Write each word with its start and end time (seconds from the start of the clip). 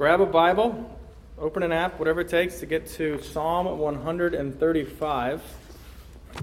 Grab 0.00 0.22
a 0.22 0.24
Bible, 0.24 0.98
open 1.38 1.62
an 1.62 1.72
app, 1.72 1.98
whatever 1.98 2.22
it 2.22 2.28
takes 2.30 2.60
to 2.60 2.64
get 2.64 2.86
to 2.92 3.22
Psalm 3.22 3.78
135. 3.78 5.42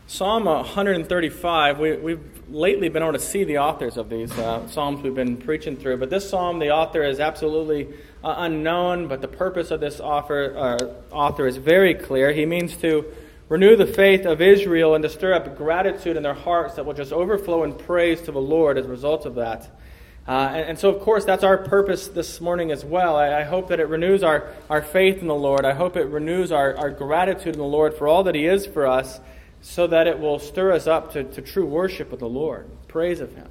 Psalm 0.06 0.45
135, 0.45 1.79
we, 1.79 1.96
we've 1.96 2.21
lately 2.51 2.90
been 2.90 3.03
able 3.03 3.14
to 3.14 3.19
see 3.19 3.45
the 3.45 3.56
authors 3.56 3.96
of 3.96 4.11
these 4.11 4.30
uh, 4.32 4.69
Psalms 4.69 5.03
we've 5.03 5.14
been 5.14 5.38
preaching 5.38 5.74
through, 5.74 5.96
but 5.96 6.11
this 6.11 6.29
Psalm, 6.29 6.58
the 6.58 6.69
author 6.69 7.03
is 7.03 7.19
absolutely 7.19 7.88
uh, 8.22 8.35
unknown, 8.37 9.08
but 9.08 9.22
the 9.22 9.28
purpose 9.28 9.71
of 9.71 9.81
this 9.81 10.01
uh, 10.01 10.94
author 11.10 11.47
is 11.47 11.56
very 11.56 11.94
clear. 11.94 12.31
He 12.31 12.44
means 12.44 12.76
to 12.76 13.10
renew 13.49 13.74
the 13.74 13.87
faith 13.87 14.26
of 14.26 14.42
Israel 14.42 14.94
and 14.94 15.03
to 15.03 15.08
stir 15.08 15.33
up 15.33 15.56
gratitude 15.56 16.19
in 16.19 16.24
their 16.24 16.34
hearts 16.34 16.74
that 16.74 16.84
will 16.84 16.92
just 16.92 17.10
overflow 17.10 17.65
in 17.65 17.73
praise 17.73 18.20
to 18.20 18.33
the 18.33 18.38
Lord 18.38 18.77
as 18.77 18.84
a 18.84 18.91
result 18.91 19.24
of 19.24 19.37
that. 19.37 19.80
Uh, 20.28 20.52
and, 20.52 20.68
and, 20.70 20.78
so, 20.78 20.91
of 20.91 21.00
course, 21.00 21.24
that's 21.24 21.42
our 21.42 21.59
purpose 21.59 22.09
this 22.09 22.41
morning 22.41 22.70
as 22.70 22.84
well. 22.84 23.16
I, 23.16 23.41
I, 23.41 23.42
hope 23.42 23.69
that 23.69 23.80
it 23.80 23.88
renews 23.88 24.23
our, 24.23 24.55
our 24.69 24.83
faith 24.83 25.23
in 25.23 25.27
the 25.27 25.34
Lord. 25.34 25.65
I 25.65 25.73
hope 25.73 25.97
it 25.97 26.05
renews 26.05 26.52
our, 26.52 26.77
our 26.77 26.91
gratitude 26.91 27.55
in 27.55 27.59
the 27.59 27.65
Lord 27.65 27.95
for 27.95 28.06
all 28.06 28.23
that 28.25 28.34
He 28.34 28.47
is 28.47 28.66
for 28.66 28.87
us, 28.87 29.19
so 29.62 29.87
that 29.87 30.06
it 30.06 30.20
will 30.20 30.38
stir 30.38 30.73
us 30.73 30.87
up 30.87 31.12
to, 31.14 31.25
to 31.25 31.42
true 31.42 31.66
worship 31.66 32.12
of 32.12 32.20
the 32.20 32.28
Lord, 32.28 32.69
praise 32.87 33.20
of 33.20 33.34
Him. 33.34 33.48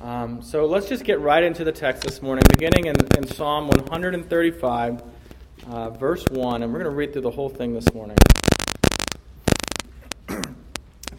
Um, 0.00 0.42
so 0.42 0.66
let's 0.66 0.88
just 0.88 1.04
get 1.04 1.18
right 1.20 1.42
into 1.42 1.64
the 1.64 1.72
text 1.72 2.02
this 2.02 2.22
morning, 2.22 2.44
beginning 2.50 2.86
in, 2.86 2.96
in 3.16 3.26
Psalm 3.26 3.68
135, 3.68 5.02
uh, 5.66 5.90
verse 5.90 6.26
1, 6.28 6.62
and 6.62 6.72
we're 6.72 6.78
going 6.78 6.90
to 6.90 6.96
read 6.96 7.12
through 7.12 7.22
the 7.22 7.30
whole 7.30 7.48
thing 7.48 7.74
this 7.74 7.92
morning. 7.92 8.16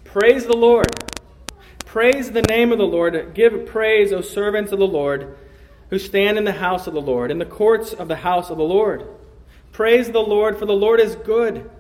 praise 0.06 0.46
the 0.46 0.56
Lord. 0.56 1.15
Praise 1.96 2.30
the 2.30 2.42
name 2.42 2.74
of 2.74 2.78
the 2.78 2.86
Lord. 2.86 3.34
Give 3.34 3.66
praise, 3.66 4.12
O 4.12 4.20
servants 4.20 4.74
of 4.74 4.80
the 4.80 4.86
Lord, 4.86 5.38
who 5.90 5.98
stand 5.98 6.38
in 6.38 6.44
the 6.44 6.52
house 6.52 6.88
of 6.88 6.94
the 6.94 7.00
Lord, 7.00 7.32
in 7.32 7.38
the 7.38 7.46
courts 7.46 7.94
of 7.94 8.10
the 8.10 8.18
house 8.18 8.50
of 8.50 8.58
the 8.58 8.66
Lord. 8.66 9.08
Praise 9.72 10.12
the 10.12 10.20
Lord, 10.20 10.60
for 10.60 10.66
the 10.66 10.74
Lord 10.74 11.00
is 11.00 11.16
good. 11.16 11.72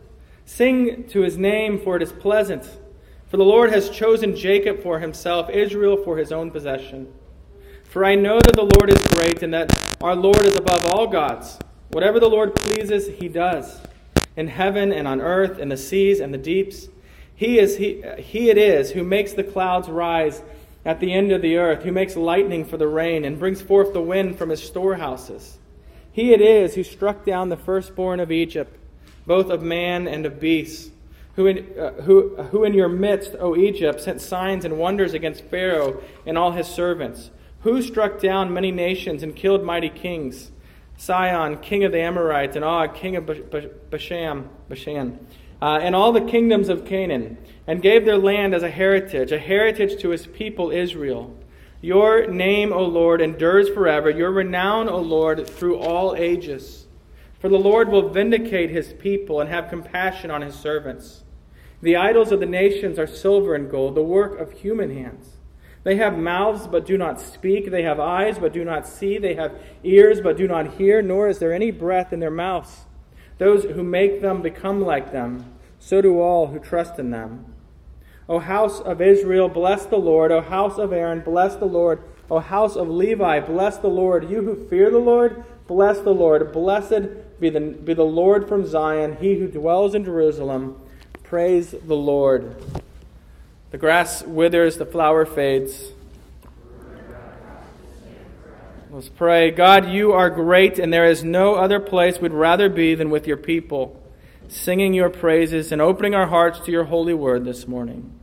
Sing 0.46 1.04
to 1.10 1.20
his 1.20 1.38
name, 1.38 1.78
for 1.78 1.98
it 1.98 2.02
is 2.02 2.14
pleasant. 2.14 2.64
For 3.28 3.36
the 3.36 3.44
Lord 3.44 3.74
has 3.74 3.90
chosen 3.90 4.38
Jacob 4.38 4.82
for 4.82 5.00
himself, 5.00 5.50
Israel 5.50 6.02
for 6.02 6.16
his 6.16 6.32
own 6.32 6.50
possession. 6.50 7.14
For 7.84 8.06
I 8.06 8.16
know 8.16 8.40
that 8.40 8.56
the 8.56 8.62
Lord 8.78 8.90
is 8.90 9.06
great, 9.18 9.44
and 9.44 9.54
that 9.54 9.98
our 10.02 10.16
Lord 10.16 10.46
is 10.46 10.56
above 10.56 10.86
all 10.94 11.08
gods. 11.08 11.60
Whatever 11.90 12.22
the 12.22 12.30
Lord 12.30 12.56
pleases, 12.56 13.08
he 13.20 13.28
does, 13.28 13.82
in 14.38 14.48
heaven 14.48 14.94
and 14.94 15.10
on 15.10 15.20
earth, 15.20 15.60
in 15.60 15.68
the 15.68 15.76
seas 15.76 16.22
and 16.22 16.34
the 16.34 16.38
deeps. 16.38 16.88
He, 17.36 17.60
is, 17.60 17.78
he, 17.78 18.02
he 18.18 18.50
it 18.50 18.58
is 18.58 18.92
who 18.92 19.04
makes 19.04 19.34
the 19.34 19.44
clouds 19.44 19.90
rise 19.90 20.42
at 20.86 21.00
the 21.00 21.14
end 21.14 21.32
of 21.32 21.42
the 21.42 21.58
earth, 21.58 21.84
who 21.84 21.92
makes 21.92 22.16
lightning 22.16 22.64
for 22.64 22.78
the 22.78 22.88
rain, 22.88 23.26
and 23.26 23.38
brings 23.38 23.62
forth 23.62 23.92
the 23.92 24.02
wind 24.02 24.38
from 24.38 24.50
his 24.50 24.64
storehouses. 24.64 25.58
He 26.12 26.32
it 26.32 26.40
is 26.40 26.76
who 26.76 26.84
struck 26.84 27.26
down 27.26 27.50
the 27.50 27.58
firstborn 27.58 28.20
of 28.22 28.32
Egypt, 28.32 28.78
both 29.26 29.50
of 29.50 29.62
man 29.62 30.08
and 30.08 30.26
of 30.26 30.40
beast, 30.40 30.92
who 31.36 31.48
in, 31.48 31.78
uh, 31.78 31.92
who, 32.04 32.38
who 32.52 32.64
in 32.64 32.74
your 32.74 32.88
midst, 32.88 33.36
O 33.40 33.56
Egypt, 33.58 34.00
sent 34.00 34.22
signs 34.22 34.64
and 34.64 34.78
wonders 34.78 35.14
against 35.14 35.44
Pharaoh 35.46 36.02
and 36.26 36.38
all 36.38 36.52
his 36.52 36.68
servants, 36.68 37.32
who 37.62 37.82
struck 37.82 38.22
down 38.22 38.54
many 38.54 38.72
nations 38.72 39.24
and 39.24 39.36
killed 39.36 39.64
mighty 39.64 39.90
kings, 39.90 40.52
Sihon, 40.98 41.58
king 41.58 41.84
of 41.84 41.92
the 41.92 42.00
Amorites, 42.00 42.56
and 42.56 42.64
Og, 42.64 42.94
king 42.96 43.18
of 43.18 43.26
Bashan. 43.90 44.48
Bashan 44.70 45.20
uh, 45.62 45.80
and 45.82 45.96
all 45.96 46.12
the 46.12 46.22
kingdoms 46.22 46.70
of 46.70 46.86
Canaan, 46.86 47.38
and 47.68 47.82
gave 47.82 48.06
their 48.06 48.18
land 48.18 48.54
as 48.54 48.64
a 48.64 48.70
heritage, 48.70 49.32
a 49.32 49.40
heritage 49.40 50.00
to 50.02 50.10
his 50.10 50.28
people 50.28 50.72
Israel. 50.72 51.36
Your 51.82 52.28
name, 52.28 52.74
O 52.74 52.84
Lord, 52.84 53.22
endures 53.22 53.70
forever, 53.70 54.10
your 54.10 54.32
renown, 54.32 54.90
O 54.90 55.00
Lord, 55.00 55.48
through 55.48 55.78
all 55.78 56.16
ages. 56.16 56.88
For 57.40 57.50
the 57.50 57.60
Lord 57.60 57.90
will 57.90 58.10
vindicate 58.10 58.72
his 58.72 58.94
people 58.94 59.40
and 59.40 59.50
have 59.50 59.70
compassion 59.70 60.32
on 60.32 60.42
his 60.42 60.56
servants. 60.56 61.24
The 61.82 61.96
idols 61.96 62.32
of 62.32 62.40
the 62.40 62.48
nations 62.48 62.98
are 62.98 63.06
silver 63.06 63.54
and 63.54 63.70
gold, 63.70 63.96
the 63.96 64.02
work 64.02 64.40
of 64.40 64.52
human 64.52 64.90
hands. 64.90 65.34
They 65.84 65.98
have 65.98 66.18
mouths 66.18 66.66
but 66.66 66.88
do 66.88 66.98
not 66.98 67.22
speak. 67.22 67.70
They 67.70 67.84
have 67.84 68.00
eyes 68.00 68.40
but 68.40 68.54
do 68.54 68.66
not 68.66 68.88
see. 68.88 69.20
They 69.20 69.36
have 69.36 69.56
ears 69.84 70.20
but 70.20 70.38
do 70.38 70.48
not 70.48 70.78
hear, 70.78 71.04
nor 71.04 71.28
is 71.30 71.38
there 71.38 71.54
any 71.54 71.70
breath 71.70 72.12
in 72.12 72.20
their 72.20 72.32
mouths. 72.32 72.86
Those 73.38 73.66
who 73.66 73.84
make 73.84 74.22
them 74.22 74.42
become 74.42 74.82
like 74.82 75.12
them. 75.12 75.46
So 75.86 76.02
do 76.02 76.20
all 76.20 76.48
who 76.48 76.58
trust 76.58 76.98
in 76.98 77.12
them. 77.12 77.46
O 78.28 78.40
house 78.40 78.80
of 78.80 79.04
Israel, 79.04 79.48
bless 79.48 79.86
the 79.86 79.98
Lord. 79.98 80.32
O 80.32 80.42
house 80.42 80.80
of 80.80 80.92
Aaron, 80.92 81.20
bless 81.20 81.58
the 81.58 81.66
Lord. 81.66 82.02
O 82.28 82.40
house 82.40 82.76
of 82.76 82.90
Levi, 82.90 83.40
bless 83.42 83.78
the 83.78 83.88
Lord. 83.88 84.28
You 84.28 84.42
who 84.42 84.68
fear 84.68 84.90
the 84.90 84.98
Lord, 84.98 85.44
bless 85.68 86.00
the 86.00 86.10
Lord. 86.10 86.52
Blessed 86.52 87.40
be 87.40 87.52
the, 87.52 87.60
be 87.60 87.94
the 87.94 88.02
Lord 88.02 88.50
from 88.50 88.66
Zion, 88.66 89.18
he 89.18 89.36
who 89.36 89.48
dwells 89.48 89.94
in 89.94 90.04
Jerusalem. 90.04 90.76
Praise 91.22 91.70
the 91.70 91.96
Lord. 91.96 92.56
The 93.70 93.78
grass 93.78 94.24
withers, 94.24 94.78
the 94.78 94.88
flower 94.88 95.24
fades. 95.24 95.92
Let's 98.90 99.10
pray. 99.10 99.52
God, 99.52 99.88
you 99.92 100.14
are 100.14 100.32
great, 100.32 100.80
and 100.80 100.92
there 100.92 101.06
is 101.06 101.24
no 101.24 101.54
other 101.54 101.80
place 101.80 102.20
we'd 102.20 102.32
rather 102.32 102.70
be 102.70 102.96
than 102.96 103.12
with 103.12 103.28
your 103.28 103.38
people, 103.38 104.02
singing 104.48 104.94
your 104.94 105.10
praises 105.10 105.72
and 105.72 105.82
opening 105.82 106.16
our 106.16 106.28
hearts 106.28 106.60
to 106.62 106.72
your 106.72 106.86
holy 106.86 107.14
word 107.14 107.46
this 107.46 107.68
morning. 107.68 108.20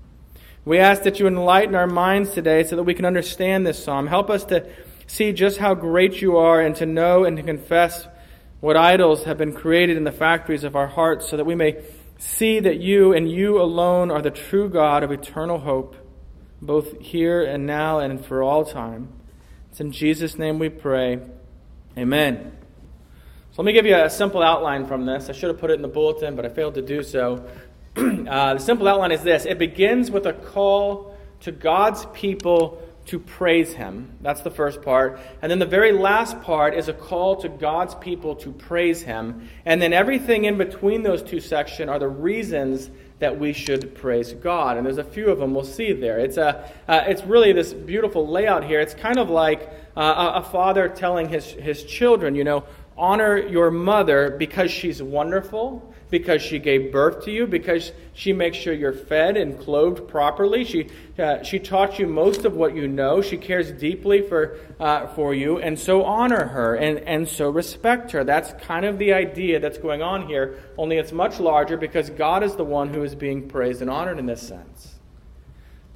We 0.65 0.79
ask 0.79 1.03
that 1.03 1.19
you 1.19 1.27
enlighten 1.27 1.75
our 1.75 1.87
minds 1.87 2.31
today 2.33 2.63
so 2.63 2.77
that 2.77 2.85
we 2.85 2.95
can 2.95 3.05
understand 3.05 3.67
this 3.67 3.83
psalm. 3.83 4.07
Help 4.07 4.31
us 4.31 4.45
to 4.45 4.69
see 5.07 5.33
just 5.33 5.59
how 5.59 5.75
great 5.75 6.23
you 6.23 6.37
are 6.37 6.61
and 6.61 6.77
to 6.77 6.87
know 6.87 7.25
and 7.25 7.37
to 7.37 7.43
confess 7.43 8.07
what 8.61 8.77
idols 8.77 9.25
have 9.25 9.37
been 9.37 9.53
created 9.53 9.97
in 9.97 10.05
the 10.05 10.13
factories 10.13 10.63
of 10.63 10.77
our 10.77 10.87
hearts 10.87 11.29
so 11.29 11.37
that 11.37 11.45
we 11.45 11.57
may 11.57 11.83
see 12.17 12.61
that 12.61 12.79
you 12.79 13.13
and 13.13 13.31
you 13.31 13.61
alone 13.61 14.11
are 14.11 14.23
the 14.23 14.31
true 14.31 14.69
God 14.69 15.03
of 15.03 15.11
eternal 15.11 15.59
hope, 15.59 15.97
both 16.61 17.01
here 17.01 17.43
and 17.43 17.67
now 17.67 17.99
and 17.99 18.25
for 18.25 18.43
all 18.43 18.65
time. 18.65 19.09
It's 19.71 19.81
in 19.81 19.91
Jesus' 19.91 20.39
name 20.39 20.61
we 20.61 20.69
pray. 20.69 21.19
Amen. 21.99 22.62
So 23.53 23.61
let 23.61 23.67
me 23.67 23.75
give 23.75 23.85
you 23.85 23.95
a 23.95 24.09
simple 24.09 24.43
outline 24.43 24.87
from 24.87 25.05
this. 25.05 25.29
I 25.29 25.33
should 25.33 25.51
have 25.51 25.59
put 25.59 25.71
it 25.71 25.75
in 25.75 25.83
the 25.83 25.89
bulletin, 25.89 26.37
but 26.37 26.47
I 26.47 26.49
failed 26.49 26.73
to 26.77 26.81
do 26.81 27.03
so. 27.03 27.47
uh, 27.97 28.55
the 28.55 28.59
simple 28.59 28.89
outline 28.89 29.13
is 29.13 29.23
this 29.23 29.45
it 29.45 29.59
begins 29.59 30.11
with 30.11 30.25
a 30.25 30.33
call 30.33 31.15
to 31.41 31.53
God's 31.53 32.07
people 32.15 32.81
to 33.07 33.19
praise 33.19 33.75
Him. 33.75 34.17
That's 34.23 34.41
the 34.41 34.51
first 34.51 34.81
part. 34.81 35.21
And 35.43 35.51
then 35.51 35.59
the 35.59 35.67
very 35.67 35.93
last 35.93 36.41
part 36.41 36.73
is 36.73 36.89
a 36.89 36.95
call 36.95 37.37
to 37.43 37.51
God's 37.51 37.95
people 37.97 38.37
to 38.37 38.53
praise 38.53 39.03
Him. 39.03 39.51
And 39.67 39.83
then 39.83 39.93
everything 39.93 40.47
in 40.47 40.57
between 40.57 41.03
those 41.03 41.23
two 41.23 41.41
sections 41.41 41.91
are 41.91 41.99
the 41.99 42.09
reasons 42.09 42.89
that 43.19 43.39
we 43.39 43.53
should 43.53 43.95
praise 43.95 44.33
God. 44.33 44.79
And 44.79 44.87
there's 44.87 44.99
a 44.99 45.05
few 45.05 45.29
of 45.29 45.39
them 45.39 45.55
we'll 45.55 45.65
see 45.65 45.93
there. 45.93 46.19
It's, 46.19 46.39
a, 46.39 46.71
uh, 46.89 47.05
it's 47.07 47.23
really 47.23 47.53
this 47.53 47.75
beautiful 47.75 48.27
layout 48.27 48.65
here. 48.65 48.81
It's 48.81 48.95
kind 48.95 49.19
of 49.19 49.31
like 49.31 49.69
uh, 49.95 50.33
a 50.37 50.43
father 50.43 50.89
telling 50.89 51.29
his, 51.29 51.45
his 51.45 51.85
children, 51.85 52.35
you 52.35 52.45
know, 52.45 52.65
honor 52.97 53.37
your 53.37 53.71
mother 53.71 54.37
because 54.39 54.71
she's 54.71 55.03
wonderful 55.03 55.93
because 56.13 56.43
she 56.43 56.59
gave 56.59 56.93
birth 56.93 57.25
to 57.25 57.31
you, 57.31 57.47
because 57.47 57.91
she 58.13 58.35
makes 58.35 58.59
sure 58.59 58.75
you're 58.75 58.93
fed 58.93 59.35
and 59.35 59.59
clothed 59.59 60.07
properly. 60.09 60.63
She, 60.63 60.91
uh, 61.19 61.43
she 61.43 61.59
taught 61.59 61.99
you 61.99 62.07
most 62.07 62.45
of 62.45 62.55
what 62.55 62.77
you 62.77 62.87
know. 62.87 63.23
She 63.23 63.39
cares 63.39 63.73
deeply 63.73 64.21
for, 64.21 64.59
uh, 64.79 65.07
for 65.15 65.35
you, 65.35 65.59
and 65.59 65.81
so 65.81 66.05
honor 66.05 66.45
her 66.49 66.75
and, 66.75 66.99
and 66.99 67.27
so 67.27 67.49
respect 67.49 68.11
her. 68.13 68.25
That's 68.25 68.53
kind 68.63 68.85
of 68.85 68.99
the 68.99 69.15
idea 69.15 69.59
that's 69.59 69.79
going 69.79 70.03
on 70.03 70.27
here, 70.27 70.59
only 70.77 70.99
it's 70.99 71.13
much 71.13 71.41
larger 71.41 71.79
because 71.79 72.11
God 72.11 72.43
is 72.43 72.57
the 72.57 72.65
one 72.65 72.93
who 72.93 73.03
is 73.03 73.15
being 73.15 73.49
praised 73.49 73.81
and 73.81 73.91
honored 73.91 74.19
in 74.19 74.27
this 74.27 74.47
sense. 74.47 74.92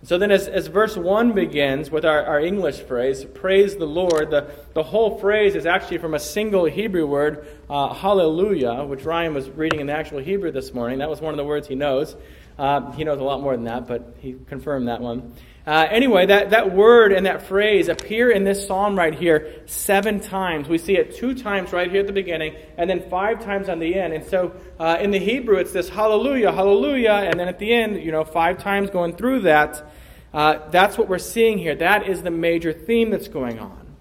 So 0.06 0.18
then, 0.18 0.30
as, 0.30 0.46
as 0.46 0.68
verse 0.68 0.96
1 0.96 1.32
begins 1.32 1.90
with 1.90 2.04
our, 2.04 2.24
our 2.24 2.38
English 2.38 2.78
phrase, 2.78 3.24
praise 3.24 3.74
the 3.74 3.88
Lord, 3.88 4.30
the, 4.30 4.54
the 4.72 4.84
whole 4.84 5.18
phrase 5.18 5.56
is 5.56 5.66
actually 5.66 5.98
from 5.98 6.14
a 6.14 6.20
single 6.20 6.64
Hebrew 6.64 7.08
word, 7.08 7.48
uh, 7.68 7.92
hallelujah, 7.92 8.84
which 8.84 9.02
Ryan 9.02 9.34
was 9.34 9.50
reading 9.50 9.80
in 9.80 9.88
the 9.88 9.94
actual 9.94 10.20
Hebrew 10.20 10.52
this 10.52 10.72
morning. 10.72 11.00
That 11.00 11.10
was 11.10 11.20
one 11.20 11.34
of 11.34 11.38
the 11.38 11.44
words 11.44 11.66
he 11.66 11.74
knows. 11.74 12.14
Uh, 12.56 12.92
he 12.92 13.02
knows 13.02 13.18
a 13.18 13.24
lot 13.24 13.40
more 13.40 13.56
than 13.56 13.64
that, 13.64 13.88
but 13.88 14.14
he 14.20 14.36
confirmed 14.46 14.86
that 14.86 15.00
one. 15.00 15.34
Uh, 15.66 15.84
anyway, 15.90 16.26
that, 16.26 16.50
that 16.50 16.72
word 16.72 17.10
and 17.10 17.26
that 17.26 17.42
phrase 17.42 17.88
appear 17.88 18.30
in 18.30 18.44
this 18.44 18.68
psalm 18.68 18.96
right 18.96 19.12
here 19.12 19.64
seven 19.66 20.20
times. 20.20 20.68
We 20.68 20.78
see 20.78 20.96
it 20.96 21.16
two 21.16 21.34
times 21.34 21.72
right 21.72 21.90
here 21.90 22.02
at 22.02 22.06
the 22.06 22.12
beginning, 22.12 22.54
and 22.78 22.88
then 22.88 23.10
five 23.10 23.44
times 23.44 23.68
on 23.68 23.80
the 23.80 23.96
end. 23.96 24.12
And 24.12 24.24
so 24.24 24.54
uh, 24.78 24.98
in 25.00 25.10
the 25.10 25.18
Hebrew, 25.18 25.56
it's 25.56 25.72
this 25.72 25.88
hallelujah, 25.88 26.52
hallelujah, 26.52 27.10
and 27.10 27.40
then 27.40 27.48
at 27.48 27.58
the 27.58 27.74
end, 27.74 28.00
you 28.00 28.12
know, 28.12 28.22
five 28.22 28.58
times 28.58 28.90
going 28.90 29.16
through 29.16 29.40
that. 29.40 29.84
Uh, 30.36 30.68
that's 30.68 30.98
what 30.98 31.08
we're 31.08 31.16
seeing 31.16 31.56
here. 31.56 31.74
That 31.74 32.06
is 32.06 32.20
the 32.20 32.30
major 32.30 32.70
theme 32.70 33.08
that's 33.08 33.26
going 33.26 33.58
on. 33.58 33.96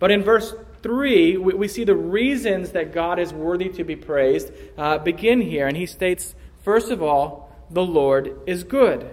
But 0.00 0.10
in 0.10 0.24
verse 0.24 0.52
3, 0.82 1.36
we, 1.36 1.54
we 1.54 1.68
see 1.68 1.84
the 1.84 1.94
reasons 1.94 2.72
that 2.72 2.92
God 2.92 3.20
is 3.20 3.32
worthy 3.32 3.68
to 3.68 3.84
be 3.84 3.94
praised 3.94 4.50
uh, 4.76 4.98
begin 4.98 5.40
here. 5.40 5.68
And 5.68 5.76
he 5.76 5.86
states, 5.86 6.34
first 6.64 6.90
of 6.90 7.04
all, 7.04 7.56
the 7.70 7.84
Lord 7.84 8.36
is 8.48 8.64
good. 8.64 9.08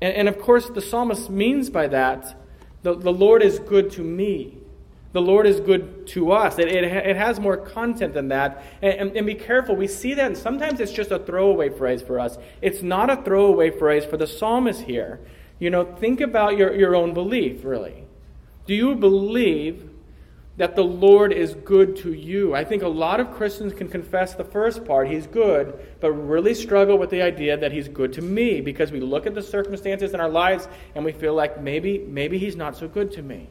And, 0.00 0.14
and 0.14 0.28
of 0.28 0.38
course, 0.40 0.70
the 0.70 0.80
psalmist 0.80 1.28
means 1.28 1.68
by 1.68 1.88
that, 1.88 2.40
the, 2.82 2.94
the 2.94 3.12
Lord 3.12 3.42
is 3.42 3.58
good 3.58 3.90
to 3.92 4.00
me. 4.00 4.56
The 5.14 5.22
Lord 5.22 5.46
is 5.46 5.60
good 5.60 6.08
to 6.08 6.32
us. 6.32 6.58
It, 6.58 6.66
it, 6.66 6.82
it 6.82 7.16
has 7.16 7.38
more 7.38 7.56
content 7.56 8.14
than 8.14 8.28
that. 8.28 8.64
And, 8.82 8.94
and, 8.94 9.16
and, 9.16 9.26
be 9.26 9.36
careful. 9.36 9.76
We 9.76 9.86
see 9.86 10.12
that, 10.14 10.26
and 10.26 10.36
sometimes 10.36 10.80
it's 10.80 10.90
just 10.90 11.12
a 11.12 11.20
throwaway 11.20 11.70
phrase 11.70 12.02
for 12.02 12.18
us. 12.18 12.36
It's 12.60 12.82
not 12.82 13.08
a 13.10 13.22
throwaway 13.22 13.70
phrase 13.70 14.04
for 14.04 14.16
the 14.16 14.26
psalmist 14.26 14.82
here. 14.82 15.20
You 15.60 15.70
know, 15.70 15.84
think 15.84 16.20
about 16.20 16.58
your, 16.58 16.74
your 16.74 16.96
own 16.96 17.14
belief, 17.14 17.64
really. 17.64 18.04
Do 18.66 18.74
you 18.74 18.96
believe 18.96 19.88
that 20.56 20.74
the 20.76 20.84
Lord 20.84 21.32
is 21.32 21.54
good 21.54 21.96
to 21.96 22.12
you. 22.12 22.54
I 22.54 22.64
think 22.64 22.82
a 22.82 22.88
lot 22.88 23.18
of 23.18 23.32
Christians 23.32 23.72
can 23.72 23.88
confess 23.88 24.34
the 24.34 24.44
first 24.44 24.84
part, 24.84 25.08
He's 25.08 25.26
good, 25.26 25.78
but 26.00 26.12
really 26.12 26.54
struggle 26.54 26.96
with 26.96 27.10
the 27.10 27.22
idea 27.22 27.56
that 27.56 27.72
He's 27.72 27.88
good 27.88 28.12
to 28.14 28.22
me 28.22 28.60
because 28.60 28.92
we 28.92 29.00
look 29.00 29.26
at 29.26 29.34
the 29.34 29.42
circumstances 29.42 30.14
in 30.14 30.20
our 30.20 30.28
lives 30.28 30.68
and 30.94 31.04
we 31.04 31.12
feel 31.12 31.34
like 31.34 31.60
maybe, 31.60 31.98
maybe 31.98 32.38
He's 32.38 32.54
not 32.54 32.76
so 32.76 32.86
good 32.86 33.10
to 33.12 33.22
me. 33.22 33.48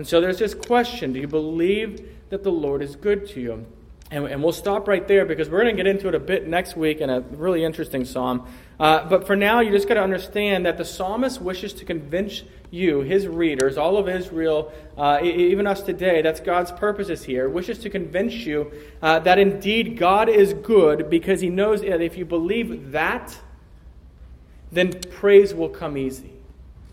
And 0.00 0.08
so 0.08 0.18
there's 0.18 0.38
this 0.38 0.54
question 0.54 1.12
Do 1.12 1.20
you 1.20 1.28
believe 1.28 2.08
that 2.30 2.42
the 2.42 2.50
Lord 2.50 2.80
is 2.80 2.96
good 2.96 3.28
to 3.28 3.40
you? 3.42 3.66
And, 4.10 4.24
and 4.28 4.42
we'll 4.42 4.54
stop 4.54 4.88
right 4.88 5.06
there 5.06 5.26
because 5.26 5.50
we're 5.50 5.60
going 5.60 5.76
to 5.76 5.82
get 5.82 5.86
into 5.86 6.08
it 6.08 6.14
a 6.14 6.18
bit 6.18 6.48
next 6.48 6.74
week 6.74 7.02
in 7.02 7.10
a 7.10 7.20
really 7.20 7.64
interesting 7.64 8.06
psalm. 8.06 8.48
Uh, 8.78 9.06
but 9.10 9.26
for 9.26 9.36
now, 9.36 9.60
you 9.60 9.70
just 9.70 9.86
got 9.88 9.94
to 9.94 10.02
understand 10.02 10.64
that 10.64 10.78
the 10.78 10.86
psalmist 10.86 11.42
wishes 11.42 11.74
to 11.74 11.84
convince 11.84 12.44
you, 12.70 13.02
his 13.02 13.28
readers, 13.28 13.76
all 13.76 13.98
of 13.98 14.08
Israel, 14.08 14.72
uh, 14.96 15.20
even 15.22 15.66
us 15.66 15.82
today, 15.82 16.22
that's 16.22 16.40
God's 16.40 16.72
purposes 16.72 17.24
here, 17.24 17.46
wishes 17.50 17.78
to 17.80 17.90
convince 17.90 18.32
you 18.32 18.72
uh, 19.02 19.18
that 19.18 19.38
indeed 19.38 19.98
God 19.98 20.30
is 20.30 20.54
good 20.54 21.10
because 21.10 21.42
he 21.42 21.50
knows 21.50 21.82
that 21.82 22.00
if 22.00 22.16
you 22.16 22.24
believe 22.24 22.92
that, 22.92 23.38
then 24.72 24.98
praise 25.10 25.52
will 25.52 25.68
come 25.68 25.98
easy. 25.98 26.32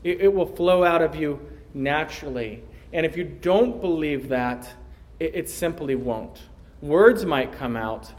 It, 0.04 0.20
it 0.20 0.34
will 0.34 0.46
flow 0.46 0.84
out 0.84 1.02
of 1.02 1.16
you 1.16 1.40
naturally. 1.74 2.64
And 2.94 3.06
if 3.06 3.18
you 3.18 3.24
don't 3.24 3.82
believe 3.82 4.30
that, 4.30 4.74
it, 5.20 5.36
it 5.36 5.50
simply 5.50 5.96
won't. 5.96 6.40
Words 6.82 7.26
might 7.26 7.54
come 7.54 7.76
out, 7.76 8.12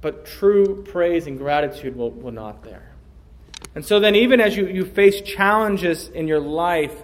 but 0.00 0.24
true 0.26 0.84
praise 0.84 1.26
and 1.26 1.38
gratitude 1.38 1.96
will, 1.96 2.10
will 2.10 2.32
not 2.32 2.62
there. 2.62 2.94
And 3.74 3.84
so 3.84 3.98
then, 3.98 4.14
even 4.14 4.40
as 4.40 4.56
you, 4.56 4.66
you 4.66 4.84
face 4.84 5.20
challenges 5.20 6.08
in 6.08 6.28
your 6.28 6.40
life, 6.40 6.94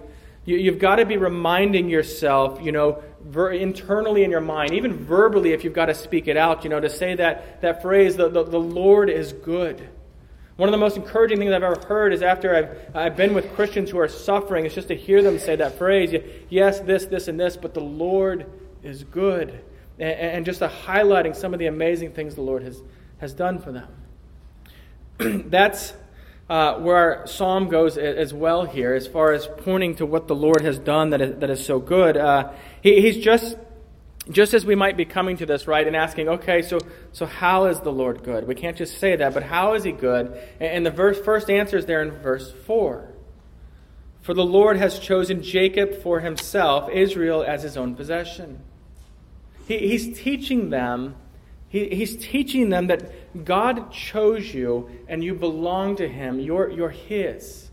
you, 0.45 0.71
have 0.71 0.79
got 0.79 0.95
to 0.95 1.05
be 1.05 1.17
reminding 1.17 1.89
yourself, 1.89 2.59
you 2.61 2.71
know, 2.71 3.03
ver- 3.21 3.51
internally 3.51 4.23
in 4.23 4.31
your 4.31 4.41
mind, 4.41 4.73
even 4.73 4.93
verbally, 4.93 5.53
if 5.53 5.63
you've 5.63 5.73
got 5.73 5.85
to 5.87 5.93
speak 5.93 6.27
it 6.27 6.37
out, 6.37 6.63
you 6.63 6.69
know, 6.69 6.79
to 6.79 6.89
say 6.89 7.15
that, 7.15 7.61
that 7.61 7.81
phrase, 7.81 8.15
the, 8.15 8.29
the, 8.29 8.43
the 8.43 8.59
Lord 8.59 9.09
is 9.09 9.33
good. 9.33 9.87
One 10.61 10.69
of 10.69 10.73
the 10.73 10.77
most 10.77 10.95
encouraging 10.95 11.39
things 11.39 11.51
I've 11.53 11.63
ever 11.63 11.81
heard 11.87 12.13
is 12.13 12.21
after 12.21 12.55
I've, 12.55 12.95
I've 12.95 13.17
been 13.17 13.33
with 13.33 13.51
Christians 13.55 13.89
who 13.89 13.97
are 13.97 14.07
suffering, 14.07 14.63
it's 14.63 14.75
just 14.75 14.89
to 14.89 14.95
hear 14.95 15.23
them 15.23 15.39
say 15.39 15.55
that 15.55 15.79
phrase 15.79 16.13
yes, 16.51 16.79
this, 16.81 17.05
this, 17.05 17.27
and 17.27 17.39
this, 17.39 17.57
but 17.57 17.73
the 17.73 17.81
Lord 17.81 18.45
is 18.83 19.03
good 19.03 19.59
and, 19.97 20.11
and 20.11 20.45
just 20.45 20.61
highlighting 20.61 21.35
some 21.35 21.53
of 21.53 21.59
the 21.59 21.65
amazing 21.65 22.11
things 22.11 22.35
the 22.35 22.43
Lord 22.43 22.61
has, 22.61 22.79
has 23.17 23.33
done 23.33 23.57
for 23.57 23.71
them. 23.71 23.89
That's 25.49 25.95
uh, 26.47 26.75
where 26.75 26.95
our 26.95 27.25
psalm 27.25 27.67
goes 27.67 27.97
as 27.97 28.31
well 28.31 28.63
here, 28.63 28.93
as 28.93 29.07
far 29.07 29.31
as 29.31 29.47
pointing 29.47 29.95
to 29.95 30.05
what 30.05 30.27
the 30.27 30.35
Lord 30.35 30.61
has 30.61 30.77
done 30.77 31.09
that 31.09 31.21
is, 31.21 31.39
that 31.39 31.49
is 31.49 31.65
so 31.65 31.79
good. 31.79 32.17
Uh, 32.17 32.51
he, 32.83 33.01
he's 33.01 33.17
just, 33.17 33.57
just 34.29 34.53
as 34.53 34.65
we 34.65 34.75
might 34.75 34.97
be 34.97 35.05
coming 35.05 35.37
to 35.37 35.45
this, 35.45 35.67
right, 35.67 35.85
and 35.85 35.95
asking, 35.95 36.29
okay, 36.29 36.61
so, 36.61 36.79
so 37.11 37.25
how 37.25 37.65
is 37.65 37.79
the 37.79 37.91
Lord 37.91 38.23
good? 38.23 38.47
We 38.47 38.53
can't 38.53 38.77
just 38.77 38.99
say 38.99 39.15
that, 39.15 39.33
but 39.33 39.43
how 39.43 39.73
is 39.73 39.83
he 39.83 39.91
good? 39.91 40.37
And, 40.59 40.85
the 40.85 40.91
verse, 40.91 41.19
first 41.19 41.49
answer 41.49 41.77
is 41.77 41.87
there 41.87 42.03
in 42.03 42.11
verse 42.11 42.51
4. 42.67 43.09
For 44.21 44.33
the 44.35 44.45
Lord 44.45 44.77
has 44.77 44.99
chosen 44.99 45.41
Jacob 45.41 46.03
for 46.03 46.19
himself, 46.19 46.89
Israel 46.91 47.43
as 47.43 47.63
his 47.63 47.75
own 47.77 47.95
possession. 47.95 48.61
He, 49.67 49.79
he's 49.79 50.19
teaching 50.19 50.69
them, 50.69 51.15
he, 51.67 51.89
he's 51.89 52.15
teaching 52.15 52.69
them 52.69 52.87
that 52.87 53.43
God 53.43 53.91
chose 53.91 54.53
you 54.53 54.89
and 55.07 55.23
you 55.23 55.33
belong 55.33 55.95
to 55.95 56.07
him. 56.07 56.39
You're, 56.39 56.69
you're 56.69 56.89
his. 56.89 57.70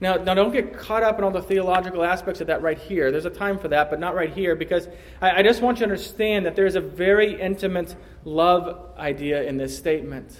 Now, 0.00 0.16
now, 0.16 0.32
don't 0.32 0.50
get 0.50 0.76
caught 0.76 1.02
up 1.02 1.18
in 1.18 1.24
all 1.24 1.30
the 1.30 1.42
theological 1.42 2.02
aspects 2.02 2.40
of 2.40 2.46
that 2.46 2.62
right 2.62 2.78
here. 2.78 3.10
There's 3.10 3.26
a 3.26 3.30
time 3.30 3.58
for 3.58 3.68
that, 3.68 3.90
but 3.90 4.00
not 4.00 4.14
right 4.14 4.32
here, 4.32 4.56
because 4.56 4.88
I, 5.20 5.40
I 5.40 5.42
just 5.42 5.60
want 5.60 5.78
you 5.78 5.86
to 5.86 5.92
understand 5.92 6.46
that 6.46 6.56
there's 6.56 6.74
a 6.74 6.80
very 6.80 7.38
intimate 7.38 7.94
love 8.24 8.96
idea 8.96 9.42
in 9.42 9.58
this 9.58 9.76
statement 9.76 10.38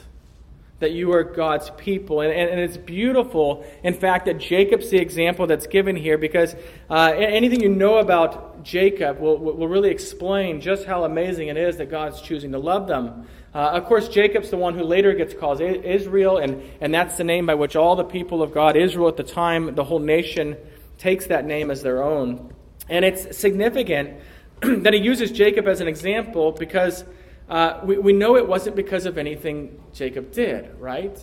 that 0.80 0.92
you 0.92 1.12
are 1.12 1.22
God's 1.22 1.70
people. 1.76 2.20
And, 2.22 2.32
and, 2.32 2.50
and, 2.50 2.60
it's 2.60 2.76
beautiful, 2.76 3.64
in 3.84 3.94
fact, 3.94 4.26
that 4.26 4.38
Jacob's 4.38 4.90
the 4.90 4.98
example 4.98 5.46
that's 5.46 5.66
given 5.66 5.94
here 5.94 6.18
because 6.18 6.56
uh, 6.88 7.12
anything 7.16 7.60
you 7.60 7.68
know 7.68 7.98
about 7.98 8.64
Jacob 8.64 9.20
will, 9.20 9.38
will 9.38 9.68
really 9.68 9.90
explain 9.90 10.60
just 10.60 10.86
how 10.86 11.04
amazing 11.04 11.48
it 11.48 11.56
is 11.56 11.76
that 11.76 11.90
God's 11.90 12.20
choosing 12.20 12.52
to 12.52 12.58
love 12.58 12.88
them. 12.88 13.26
Uh, 13.54 13.58
of 13.58 13.84
course, 13.84 14.08
Jacob's 14.08 14.50
the 14.50 14.56
one 14.56 14.74
who 14.74 14.84
later 14.84 15.12
gets 15.12 15.34
called 15.34 15.60
Israel, 15.60 16.38
and, 16.38 16.62
and 16.80 16.94
that's 16.94 17.16
the 17.16 17.24
name 17.24 17.46
by 17.46 17.54
which 17.54 17.76
all 17.76 17.96
the 17.96 18.04
people 18.04 18.42
of 18.42 18.54
God, 18.54 18.76
Israel 18.76 19.08
at 19.08 19.16
the 19.16 19.22
time, 19.22 19.74
the 19.74 19.84
whole 19.84 19.98
nation, 19.98 20.56
takes 20.98 21.26
that 21.26 21.44
name 21.44 21.70
as 21.70 21.82
their 21.82 22.02
own. 22.02 22.54
And 22.88 23.04
it's 23.04 23.36
significant 23.36 24.20
that 24.60 24.94
he 24.94 25.00
uses 25.00 25.30
Jacob 25.30 25.66
as 25.66 25.80
an 25.80 25.88
example 25.88 26.52
because 26.52 27.04
uh, 27.50 27.80
we, 27.82 27.98
we 27.98 28.12
know 28.12 28.36
it 28.36 28.46
wasn't 28.46 28.76
because 28.76 29.06
of 29.06 29.18
anything 29.18 29.82
Jacob 29.92 30.30
did, 30.30 30.70
right? 30.78 31.20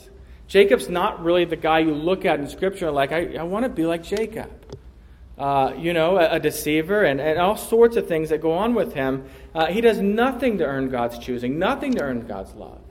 Jacob's 0.48 0.90
not 0.90 1.24
really 1.24 1.46
the 1.46 1.56
guy 1.56 1.80
you 1.80 1.94
look 1.94 2.26
at 2.26 2.40
in 2.40 2.50
Scripture 2.50 2.92
like, 2.92 3.14
I, 3.14 3.36
I 3.36 3.44
want 3.44 3.64
to 3.64 3.70
be 3.70 3.86
like 3.86 4.04
Jacob. 4.04 4.52
Uh, 5.38 5.74
you 5.78 5.94
know, 5.94 6.18
a, 6.18 6.32
a 6.34 6.40
deceiver 6.40 7.04
and, 7.04 7.22
and, 7.22 7.38
all 7.38 7.56
sorts 7.56 7.96
of 7.96 8.08
things 8.08 8.30
that 8.30 8.42
go 8.42 8.54
on 8.54 8.74
with 8.74 8.94
him. 8.94 9.24
Uh, 9.54 9.68
he 9.68 9.82
does 9.82 10.00
nothing 10.00 10.58
to 10.58 10.66
earn 10.66 10.90
God's 10.90 11.20
choosing, 11.20 11.60
nothing 11.60 11.94
to 11.94 12.02
earn 12.02 12.26
God's 12.26 12.56
love. 12.56 12.82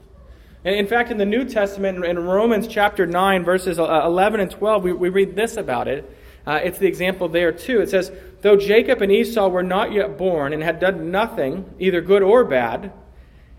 In 0.63 0.87
fact, 0.87 1.11
in 1.11 1.17
the 1.17 1.25
New 1.25 1.43
Testament, 1.43 2.05
in 2.05 2.17
Romans 2.17 2.67
chapter 2.67 3.05
9, 3.05 3.43
verses 3.43 3.77
uh, 3.77 4.01
11 4.05 4.39
and 4.39 4.49
12, 4.49 4.83
we, 4.83 4.93
we 4.93 5.09
read 5.09 5.35
this 5.35 5.57
about 5.57 5.87
it. 5.87 6.09
Uh, 6.45 6.61
it's 6.63 6.79
the 6.79 6.87
example 6.87 7.27
there, 7.27 7.51
too. 7.51 7.81
It 7.81 7.89
says, 7.89 8.11
Though 8.41 8.55
Jacob 8.55 9.01
and 9.01 9.11
Esau 9.11 9.49
were 9.49 9.63
not 9.63 9.91
yet 9.91 10.17
born 10.17 10.53
and 10.53 10.63
had 10.63 10.79
done 10.79 11.11
nothing, 11.11 11.69
either 11.79 11.99
good 11.99 12.23
or 12.23 12.45
bad, 12.45 12.93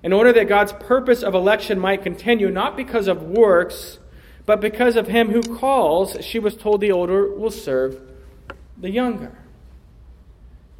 in 0.08 0.14
order 0.14 0.32
that 0.32 0.48
God's 0.48 0.72
purpose 0.72 1.22
of 1.22 1.34
election 1.34 1.78
might 1.78 2.02
continue, 2.02 2.48
not 2.48 2.78
because 2.78 3.08
of 3.08 3.20
works, 3.24 3.98
but 4.46 4.58
because 4.58 4.96
of 4.96 5.06
him 5.06 5.28
who 5.28 5.42
calls, 5.42 6.16
she 6.24 6.38
was 6.38 6.56
told 6.56 6.80
the 6.80 6.90
older 6.90 7.30
will 7.30 7.50
serve 7.50 8.00
the 8.78 8.88
younger. 8.88 9.36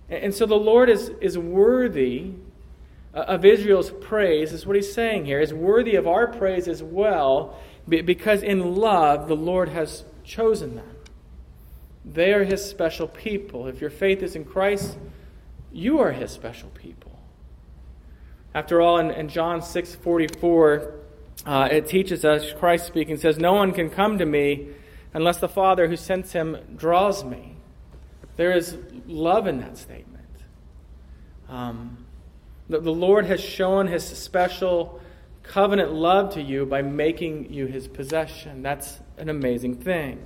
And 0.09 0.35
so 0.35 0.47
the 0.47 0.55
Lord 0.55 0.89
is, 0.89 1.11
is 1.21 1.37
worthy 1.37 2.37
uh, 3.13 3.19
of 3.19 3.45
Israel's 3.45 3.91
praise, 3.91 4.55
is 4.55 4.65
what 4.65 4.77
he's 4.77 4.95
saying 4.95 5.27
here, 5.27 5.41
is 5.41 5.53
worthy 5.53 5.95
of 5.97 6.07
our 6.07 6.27
praise 6.27 6.67
as 6.67 6.83
well, 6.83 7.61
because 7.87 8.43
in 8.43 8.77
love 8.77 9.29
the 9.29 9.37
Lord 9.37 9.69
has 9.69 10.05
chosen 10.25 10.75
them. 10.75 10.97
They 12.03 12.33
are 12.33 12.45
his 12.45 12.65
special 12.65 13.09
people. 13.09 13.67
If 13.67 13.83
your 13.83 13.91
faith 13.91 14.23
is 14.23 14.35
in 14.35 14.47
Christ, 14.47 14.97
you 15.71 15.99
are 15.99 16.13
his 16.13 16.31
special 16.31 16.71
people. 16.71 17.18
After 18.59 18.81
all, 18.81 18.99
in, 18.99 19.13
in 19.13 19.29
John 19.29 19.63
6 19.63 19.95
44, 19.95 20.93
uh, 21.47 21.69
it 21.71 21.87
teaches 21.87 22.25
us, 22.25 22.53
Christ 22.53 22.89
speaking, 22.89 23.17
says, 23.17 23.39
No 23.39 23.53
one 23.53 23.71
can 23.71 23.89
come 23.89 24.19
to 24.19 24.27
me 24.27 24.71
unless 25.15 25.39
the 25.39 25.49
Father 25.49 25.87
who 25.87 25.95
sends 25.95 26.33
him 26.33 26.57
draws 26.75 27.23
me. 27.23 27.55
There 28.35 28.51
is 28.51 28.77
love 29.07 29.47
in 29.47 29.61
that 29.61 29.79
statement. 29.79 30.27
Um, 31.49 32.05
the, 32.69 32.81
the 32.81 32.91
Lord 32.91 33.27
has 33.27 33.41
shown 33.41 33.87
his 33.87 34.05
special 34.05 35.01
covenant 35.45 35.93
love 35.93 36.35
to 36.35 36.43
you 36.43 36.67
by 36.67 36.83
making 36.83 37.53
you 37.53 37.67
his 37.67 37.87
possession. 37.87 38.63
That's 38.65 38.99
an 39.19 39.29
amazing 39.29 39.77
thing. 39.77 40.21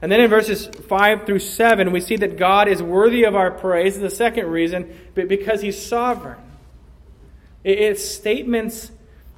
And 0.00 0.10
then 0.10 0.22
in 0.22 0.30
verses 0.30 0.66
5 0.88 1.26
through 1.26 1.40
7, 1.40 1.92
we 1.92 2.00
see 2.00 2.16
that 2.16 2.38
God 2.38 2.68
is 2.68 2.82
worthy 2.82 3.24
of 3.24 3.36
our 3.36 3.50
praise. 3.50 4.00
The 4.00 4.08
second 4.08 4.46
reason, 4.46 4.98
because 5.14 5.60
he's 5.60 5.78
sovereign. 5.78 6.38
It's 7.64 8.04
statements 8.04 8.90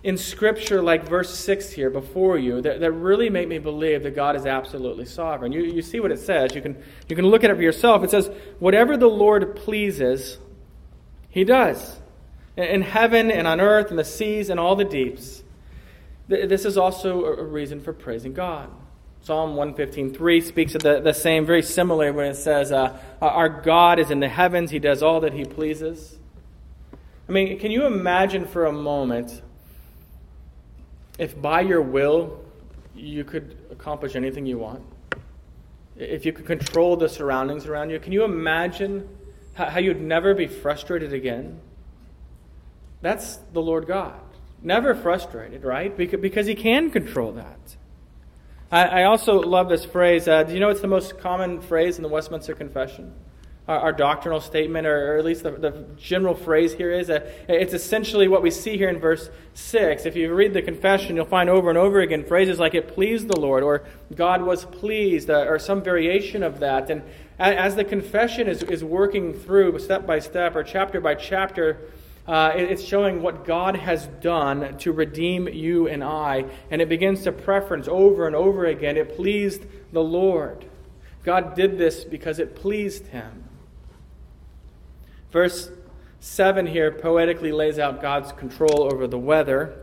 in 0.02 0.18
Scripture 0.18 0.82
like 0.82 1.08
verse 1.08 1.34
6 1.34 1.70
here 1.70 1.88
before 1.88 2.38
you 2.38 2.60
that, 2.60 2.80
that 2.80 2.92
really 2.92 3.30
make 3.30 3.48
me 3.48 3.58
believe 3.58 4.02
that 4.02 4.14
God 4.14 4.36
is 4.36 4.44
absolutely 4.44 5.06
sovereign. 5.06 5.50
You, 5.50 5.62
you 5.62 5.80
see 5.80 5.98
what 5.98 6.12
it 6.12 6.18
says. 6.18 6.54
You 6.54 6.60
can, 6.60 6.76
you 7.08 7.16
can 7.16 7.26
look 7.26 7.42
at 7.42 7.50
it 7.50 7.56
for 7.56 7.62
yourself. 7.62 8.04
It 8.04 8.10
says, 8.10 8.30
Whatever 8.58 8.96
the 8.96 9.08
Lord 9.08 9.56
pleases, 9.56 10.38
he 11.30 11.44
does. 11.44 12.00
In 12.56 12.82
heaven 12.82 13.30
and 13.30 13.46
on 13.46 13.60
earth 13.60 13.90
and 13.90 13.98
the 13.98 14.04
seas 14.04 14.50
and 14.50 14.60
all 14.60 14.76
the 14.76 14.84
deeps. 14.84 15.42
This 16.28 16.64
is 16.64 16.78
also 16.78 17.24
a 17.24 17.42
reason 17.42 17.80
for 17.80 17.92
praising 17.92 18.32
God. 18.32 18.70
Psalm 19.22 19.56
115.3 19.56 20.42
speaks 20.42 20.74
of 20.74 20.82
the, 20.82 21.00
the 21.00 21.14
same, 21.14 21.46
very 21.46 21.62
similar 21.62 22.12
when 22.12 22.26
it 22.26 22.36
says, 22.36 22.70
uh, 22.70 22.98
Our 23.22 23.48
God 23.48 23.98
is 23.98 24.10
in 24.10 24.20
the 24.20 24.28
heavens, 24.28 24.70
he 24.70 24.78
does 24.78 25.02
all 25.02 25.20
that 25.20 25.32
he 25.32 25.44
pleases. 25.46 26.18
I 27.28 27.32
mean, 27.32 27.58
can 27.58 27.70
you 27.70 27.86
imagine 27.86 28.46
for 28.46 28.66
a 28.66 28.72
moment 28.72 29.42
if 31.18 31.40
by 31.40 31.62
your 31.62 31.80
will 31.80 32.40
you 32.94 33.24
could 33.24 33.56
accomplish 33.70 34.14
anything 34.16 34.46
you 34.46 34.58
want? 34.58 34.82
If 35.96 36.26
you 36.26 36.32
could 36.32 36.46
control 36.46 36.96
the 36.96 37.08
surroundings 37.08 37.66
around 37.66 37.90
you? 37.90 37.98
Can 37.98 38.12
you 38.12 38.24
imagine 38.24 39.08
how 39.54 39.78
you'd 39.78 40.00
never 40.00 40.34
be 40.34 40.46
frustrated 40.46 41.12
again. 41.12 41.60
That's 43.00 43.36
the 43.52 43.62
Lord 43.62 43.86
God. 43.86 44.20
Never 44.62 44.94
frustrated, 44.94 45.64
right? 45.64 45.96
Because 45.96 46.46
He 46.46 46.54
can 46.54 46.90
control 46.90 47.32
that. 47.32 47.76
I 48.72 49.04
also 49.04 49.40
love 49.40 49.68
this 49.68 49.84
phrase. 49.84 50.26
Uh, 50.26 50.42
do 50.42 50.52
you 50.52 50.58
know 50.58 50.68
it's 50.68 50.80
the 50.80 50.88
most 50.88 51.18
common 51.20 51.60
phrase 51.60 51.96
in 51.96 52.02
the 52.02 52.08
Westminster 52.08 52.54
Confession? 52.54 53.14
Our, 53.66 53.78
our 53.78 53.92
doctrinal 53.92 54.40
statement, 54.40 54.86
or, 54.86 55.14
or 55.14 55.18
at 55.18 55.24
least 55.24 55.42
the, 55.42 55.52
the, 55.52 55.86
general 55.96 56.34
phrase 56.34 56.74
here 56.74 56.92
is 56.92 57.08
uh, 57.08 57.30
it's 57.48 57.72
essentially 57.72 58.28
what 58.28 58.42
we 58.42 58.50
see 58.50 58.76
here 58.76 58.90
in 58.90 58.98
verse 58.98 59.30
6. 59.54 60.04
If 60.04 60.16
you 60.16 60.34
read 60.34 60.52
the 60.52 60.60
confession, 60.60 61.16
you'll 61.16 61.24
find 61.24 61.48
over 61.48 61.70
and 61.70 61.78
over 61.78 62.00
again 62.00 62.24
phrases 62.24 62.58
like 62.58 62.74
it 62.74 62.88
pleased 62.88 63.28
the 63.28 63.40
Lord, 63.40 63.62
or 63.62 63.84
God 64.14 64.42
was 64.42 64.66
pleased, 64.66 65.30
uh, 65.30 65.46
or 65.46 65.58
some 65.58 65.82
variation 65.82 66.42
of 66.42 66.60
that. 66.60 66.90
And 66.90 67.02
as 67.38 67.74
the 67.74 67.84
confession 67.84 68.48
is, 68.48 68.62
is 68.62 68.84
working 68.84 69.32
through 69.32 69.78
step 69.78 70.06
by 70.06 70.18
step 70.18 70.54
or 70.54 70.62
chapter 70.62 71.00
by 71.00 71.14
chapter, 71.14 71.88
uh, 72.26 72.52
it's 72.54 72.82
showing 72.82 73.22
what 73.22 73.44
God 73.44 73.76
has 73.76 74.06
done 74.20 74.78
to 74.78 74.92
redeem 74.92 75.48
you 75.48 75.88
and 75.88 76.02
I. 76.02 76.44
And 76.70 76.80
it 76.80 76.88
begins 76.88 77.22
to 77.24 77.32
preference 77.32 77.88
over 77.88 78.26
and 78.26 78.36
over 78.36 78.66
again. 78.66 78.96
It 78.96 79.16
pleased 79.16 79.64
the 79.92 80.02
Lord. 80.02 80.64
God 81.22 81.54
did 81.54 81.78
this 81.78 82.04
because 82.04 82.38
it 82.38 82.54
pleased 82.54 83.06
him. 83.08 83.44
Verse 85.34 85.68
7 86.20 86.64
here 86.64 86.92
poetically 86.92 87.50
lays 87.50 87.80
out 87.80 88.00
God's 88.00 88.30
control 88.30 88.84
over 88.84 89.08
the 89.08 89.18
weather. 89.18 89.80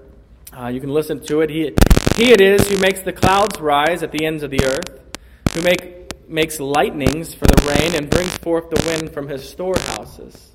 Uh, 0.58 0.68
you 0.68 0.80
can 0.80 0.92
listen 0.92 1.20
to 1.26 1.42
it. 1.42 1.50
He, 1.50 1.76
he 2.16 2.32
it 2.32 2.40
is 2.40 2.70
who 2.70 2.78
makes 2.78 3.02
the 3.02 3.12
clouds 3.12 3.60
rise 3.60 4.02
at 4.02 4.14
the 4.14 4.24
ends 4.24 4.44
of 4.44 4.50
the 4.50 4.64
earth, 4.64 5.02
who 5.54 5.62
make, 5.62 6.30
makes 6.30 6.62
lightnings 6.62 7.34
for 7.34 7.44
the 7.48 7.68
rain 7.68 7.96
and 7.96 8.10
brings 8.10 8.34
forth 8.38 8.70
the 8.70 8.82
wind 8.86 9.12
from 9.14 9.28
his 9.28 9.48
storehouses. 9.48 10.52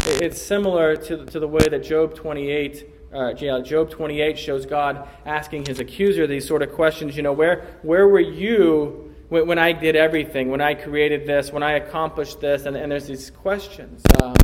It's 0.00 0.42
similar 0.42 0.96
to, 0.96 1.24
to 1.24 1.40
the 1.40 1.48
way 1.48 1.66
that 1.70 1.82
Job 1.82 2.14
28, 2.14 2.86
uh, 3.14 3.32
Job 3.32 3.88
28 3.88 4.38
shows 4.38 4.66
God 4.66 5.08
asking 5.24 5.64
his 5.64 5.80
accuser 5.80 6.26
these 6.26 6.46
sort 6.46 6.60
of 6.60 6.72
questions. 6.74 7.16
You 7.16 7.22
know, 7.22 7.32
where, 7.32 7.78
where 7.80 8.06
were 8.06 8.20
you 8.20 9.09
when, 9.30 9.46
when 9.46 9.58
I 9.58 9.72
did 9.72 9.96
everything, 9.96 10.50
when 10.50 10.60
I 10.60 10.74
created 10.74 11.26
this, 11.26 11.50
when 11.50 11.62
I 11.62 11.72
accomplished 11.72 12.40
this? 12.40 12.66
And, 12.66 12.76
and 12.76 12.92
there's 12.92 13.06
these 13.06 13.30
questions. 13.30 14.02
Um, 14.22 14.34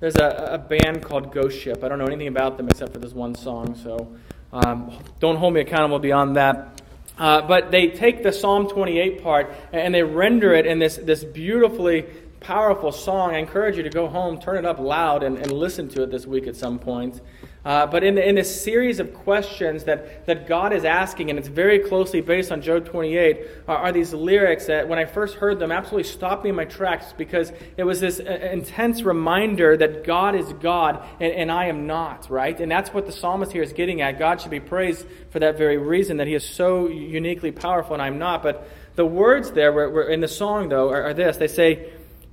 there's 0.00 0.16
a, 0.16 0.50
a 0.52 0.58
band 0.58 1.04
called 1.04 1.32
Ghost 1.32 1.60
Ship. 1.60 1.84
I 1.84 1.88
don't 1.88 1.98
know 1.98 2.06
anything 2.06 2.28
about 2.28 2.56
them 2.56 2.68
except 2.68 2.94
for 2.94 2.98
this 2.98 3.12
one 3.12 3.34
song, 3.34 3.76
so 3.76 4.16
um, 4.52 4.98
don't 5.20 5.36
hold 5.36 5.54
me 5.54 5.60
accountable 5.60 5.98
beyond 5.98 6.36
that. 6.36 6.80
Uh, 7.18 7.42
but 7.42 7.70
they 7.70 7.88
take 7.88 8.22
the 8.22 8.32
Psalm 8.32 8.66
28 8.66 9.22
part 9.22 9.54
and 9.72 9.94
they 9.94 10.02
render 10.02 10.54
it 10.54 10.64
in 10.64 10.78
this, 10.78 10.96
this 10.96 11.22
beautifully 11.22 12.06
powerful 12.40 12.92
song. 12.92 13.34
I 13.34 13.38
encourage 13.38 13.76
you 13.76 13.82
to 13.82 13.90
go 13.90 14.08
home, 14.08 14.40
turn 14.40 14.56
it 14.56 14.64
up 14.64 14.78
loud, 14.78 15.22
and, 15.22 15.36
and 15.36 15.52
listen 15.52 15.88
to 15.90 16.02
it 16.04 16.10
this 16.10 16.26
week 16.26 16.46
at 16.46 16.56
some 16.56 16.78
point. 16.78 17.20
Uh, 17.62 17.86
but 17.86 18.02
in, 18.02 18.16
in 18.16 18.36
this 18.36 18.62
series 18.62 19.00
of 19.00 19.12
questions 19.12 19.84
that, 19.84 20.24
that 20.24 20.46
God 20.46 20.72
is 20.72 20.84
asking, 20.84 21.28
and 21.28 21.38
it's 21.38 21.48
very 21.48 21.78
closely 21.78 22.22
based 22.22 22.50
on 22.50 22.62
Job 22.62 22.86
28, 22.86 23.46
are, 23.68 23.76
are 23.76 23.92
these 23.92 24.14
lyrics 24.14 24.66
that, 24.66 24.88
when 24.88 24.98
I 24.98 25.04
first 25.04 25.34
heard 25.34 25.58
them, 25.58 25.70
absolutely 25.70 26.10
stopped 26.10 26.44
me 26.44 26.50
in 26.50 26.56
my 26.56 26.64
tracks 26.64 27.12
because 27.18 27.52
it 27.76 27.84
was 27.84 28.00
this 28.00 28.18
uh, 28.18 28.22
intense 28.22 29.02
reminder 29.02 29.76
that 29.76 30.04
God 30.04 30.34
is 30.34 30.50
God 30.54 31.06
and, 31.20 31.32
and 31.32 31.52
I 31.52 31.66
am 31.66 31.86
not, 31.86 32.30
right? 32.30 32.58
And 32.58 32.72
that's 32.72 32.94
what 32.94 33.04
the 33.04 33.12
psalmist 33.12 33.52
here 33.52 33.62
is 33.62 33.74
getting 33.74 34.00
at. 34.00 34.18
God 34.18 34.40
should 34.40 34.50
be 34.50 34.60
praised 34.60 35.06
for 35.28 35.40
that 35.40 35.58
very 35.58 35.76
reason, 35.76 36.16
that 36.16 36.26
he 36.26 36.34
is 36.34 36.48
so 36.48 36.88
uniquely 36.88 37.52
powerful 37.52 37.92
and 37.92 38.02
I'm 38.02 38.18
not. 38.18 38.42
But 38.42 38.70
the 38.94 39.04
words 39.04 39.50
there 39.52 39.72
were, 39.72 39.90
were 39.90 40.08
in 40.08 40.20
the 40.20 40.28
song, 40.28 40.70
though, 40.70 40.88
are, 40.88 41.04
are 41.04 41.14
this. 41.14 41.36
They 41.36 41.46
say, 41.46 41.92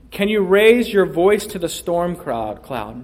can 0.09 0.29
you 0.29 0.41
raise 0.41 0.91
your 0.91 1.05
voice 1.05 1.45
to 1.47 1.59
the 1.59 1.67
storm 1.67 2.15
cloud? 2.15 2.63
cloud? 2.63 3.03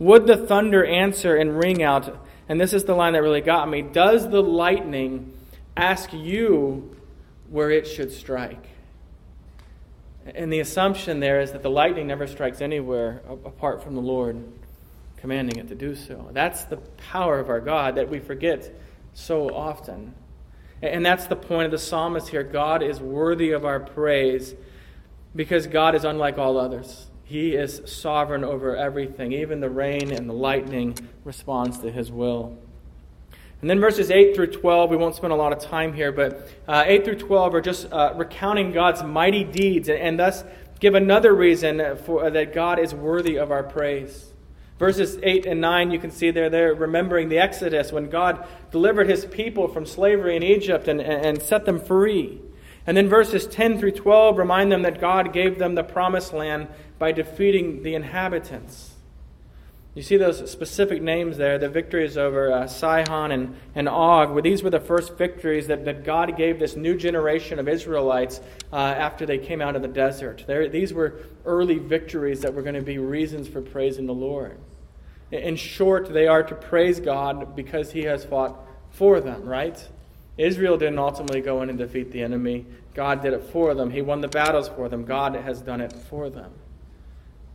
Would 0.00 0.26
the 0.26 0.36
thunder 0.36 0.84
answer 0.84 1.36
and 1.36 1.56
ring 1.56 1.82
out? 1.82 2.26
And 2.48 2.60
this 2.60 2.72
is 2.72 2.84
the 2.84 2.94
line 2.94 3.12
that 3.12 3.22
really 3.22 3.42
got 3.42 3.68
me. 3.68 3.82
Does 3.82 4.28
the 4.28 4.42
lightning 4.42 5.32
ask 5.76 6.12
you 6.12 6.96
where 7.50 7.70
it 7.70 7.86
should 7.86 8.10
strike? 8.10 8.66
And 10.26 10.52
the 10.52 10.60
assumption 10.60 11.20
there 11.20 11.40
is 11.40 11.52
that 11.52 11.62
the 11.62 11.70
lightning 11.70 12.06
never 12.06 12.26
strikes 12.26 12.60
anywhere 12.60 13.22
apart 13.28 13.82
from 13.82 13.94
the 13.94 14.00
Lord 14.00 14.42
commanding 15.18 15.58
it 15.58 15.68
to 15.68 15.74
do 15.74 15.94
so. 15.94 16.30
That's 16.32 16.64
the 16.64 16.78
power 16.78 17.38
of 17.38 17.50
our 17.50 17.60
God 17.60 17.96
that 17.96 18.08
we 18.08 18.20
forget 18.20 18.74
so 19.12 19.54
often. 19.54 20.14
And 20.80 21.04
that's 21.04 21.26
the 21.26 21.36
point 21.36 21.66
of 21.66 21.72
the 21.72 21.78
psalmist 21.78 22.28
here. 22.28 22.42
God 22.42 22.82
is 22.82 23.00
worthy 23.00 23.50
of 23.50 23.66
our 23.66 23.80
praise 23.80 24.54
because 25.36 25.66
God 25.66 25.94
is 25.94 26.04
unlike 26.04 26.38
all 26.38 26.56
others. 26.56 27.09
He 27.30 27.54
is 27.54 27.82
sovereign 27.86 28.42
over 28.42 28.74
everything. 28.74 29.30
Even 29.30 29.60
the 29.60 29.70
rain 29.70 30.10
and 30.10 30.28
the 30.28 30.32
lightning 30.34 30.96
responds 31.22 31.78
to 31.78 31.92
his 31.92 32.10
will. 32.10 32.58
And 33.60 33.70
then 33.70 33.78
verses 33.78 34.10
8 34.10 34.34
through 34.34 34.48
12, 34.48 34.90
we 34.90 34.96
won't 34.96 35.14
spend 35.14 35.32
a 35.32 35.36
lot 35.36 35.52
of 35.52 35.60
time 35.60 35.92
here, 35.92 36.10
but 36.10 36.48
uh, 36.66 36.82
8 36.84 37.04
through 37.04 37.18
12 37.18 37.54
are 37.54 37.60
just 37.60 37.92
uh, 37.92 38.14
recounting 38.16 38.72
God's 38.72 39.04
mighty 39.04 39.44
deeds 39.44 39.88
and, 39.88 40.00
and, 40.00 40.18
thus 40.18 40.42
give 40.80 40.96
another 40.96 41.32
reason 41.32 41.96
for, 41.98 42.24
uh, 42.24 42.30
that 42.30 42.52
God 42.52 42.80
is 42.80 42.92
worthy 42.92 43.38
of 43.38 43.52
our 43.52 43.62
praise. 43.62 44.32
Verses 44.80 45.16
8 45.22 45.46
and 45.46 45.60
9, 45.60 45.92
you 45.92 46.00
can 46.00 46.10
see 46.10 46.32
there, 46.32 46.50
they're 46.50 46.74
remembering 46.74 47.28
the 47.28 47.38
Exodus 47.38 47.92
when 47.92 48.10
God 48.10 48.44
delivered 48.72 49.08
his 49.08 49.24
people 49.24 49.68
from 49.68 49.86
slavery 49.86 50.34
in 50.34 50.42
Egypt 50.42 50.88
and, 50.88 51.00
and, 51.00 51.24
and 51.24 51.42
set 51.42 51.64
them 51.64 51.78
free. 51.78 52.40
And 52.86 52.96
then 52.96 53.08
verses 53.08 53.46
10 53.46 53.78
through 53.78 53.92
12 53.92 54.38
remind 54.38 54.72
them 54.72 54.82
that 54.82 55.00
God 55.00 55.32
gave 55.32 55.58
them 55.58 55.74
the 55.74 55.82
promised 55.82 56.32
land 56.32 56.68
by 56.98 57.12
defeating 57.12 57.82
the 57.82 57.94
inhabitants. 57.94 58.94
You 59.94 60.02
see 60.02 60.16
those 60.16 60.48
specific 60.48 61.02
names 61.02 61.36
there, 61.36 61.58
the 61.58 61.68
victories 61.68 62.16
over 62.16 62.52
uh, 62.52 62.68
Sihon 62.68 63.32
and, 63.32 63.56
and 63.74 63.88
Og, 63.88 64.40
these 64.44 64.62
were 64.62 64.70
the 64.70 64.78
first 64.78 65.18
victories 65.18 65.66
that, 65.66 65.84
that 65.84 66.04
God 66.04 66.36
gave 66.36 66.60
this 66.60 66.76
new 66.76 66.96
generation 66.96 67.58
of 67.58 67.68
Israelites 67.68 68.40
uh, 68.72 68.76
after 68.76 69.26
they 69.26 69.38
came 69.38 69.60
out 69.60 69.74
of 69.74 69.82
the 69.82 69.88
desert. 69.88 70.44
These 70.46 70.94
were 70.94 71.20
early 71.44 71.78
victories 71.78 72.40
that 72.42 72.54
were 72.54 72.62
going 72.62 72.76
to 72.76 72.82
be 72.82 72.98
reasons 72.98 73.48
for 73.48 73.60
praising 73.60 74.06
the 74.06 74.14
Lord. 74.14 74.58
In 75.32 75.56
short, 75.56 76.12
they 76.12 76.28
are 76.28 76.44
to 76.44 76.54
praise 76.54 77.00
God 77.00 77.56
because 77.56 77.90
He 77.90 78.02
has 78.04 78.24
fought 78.24 78.56
for 78.90 79.20
them, 79.20 79.44
right? 79.44 79.88
Israel 80.40 80.78
didn't 80.78 80.98
ultimately 80.98 81.42
go 81.42 81.60
in 81.62 81.68
and 81.68 81.78
defeat 81.78 82.12
the 82.12 82.22
enemy. 82.22 82.64
God 82.94 83.20
did 83.20 83.34
it 83.34 83.44
for 83.52 83.74
them. 83.74 83.90
He 83.90 84.00
won 84.00 84.22
the 84.22 84.28
battles 84.28 84.68
for 84.68 84.88
them. 84.88 85.04
God 85.04 85.34
has 85.34 85.60
done 85.60 85.80
it 85.80 85.92
for 85.92 86.30
them. 86.30 86.52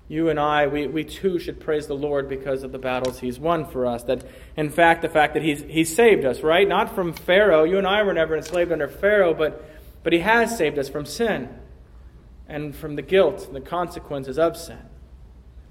You 0.07 0.29
and 0.29 0.39
I, 0.39 0.67
we, 0.67 0.85
we 0.85 1.03
too 1.03 1.39
should 1.39 1.59
praise 1.59 1.87
the 1.87 1.95
Lord 1.95 2.29
because 2.29 2.61
of 2.61 2.71
the 2.71 2.77
battles 2.77 3.19
He's 3.19 3.39
won 3.39 3.65
for 3.65 3.87
us. 3.87 4.03
That, 4.03 4.23
in 4.55 4.69
fact, 4.69 5.01
the 5.01 5.09
fact 5.09 5.33
that 5.33 5.41
He's, 5.41 5.63
he's 5.63 5.95
saved 5.95 6.25
us, 6.25 6.41
right? 6.41 6.67
Not 6.67 6.93
from 6.93 7.13
Pharaoh. 7.13 7.63
You 7.63 7.79
and 7.79 7.87
I 7.87 8.03
were 8.03 8.13
never 8.13 8.37
enslaved 8.37 8.71
under 8.71 8.87
Pharaoh, 8.87 9.33
but, 9.33 9.65
but 10.03 10.13
He 10.13 10.19
has 10.19 10.55
saved 10.55 10.77
us 10.77 10.87
from 10.87 11.07
sin 11.07 11.49
and 12.47 12.75
from 12.75 12.95
the 12.95 13.01
guilt 13.01 13.47
and 13.47 13.55
the 13.55 13.61
consequences 13.61 14.37
of 14.37 14.55
sin. 14.55 14.77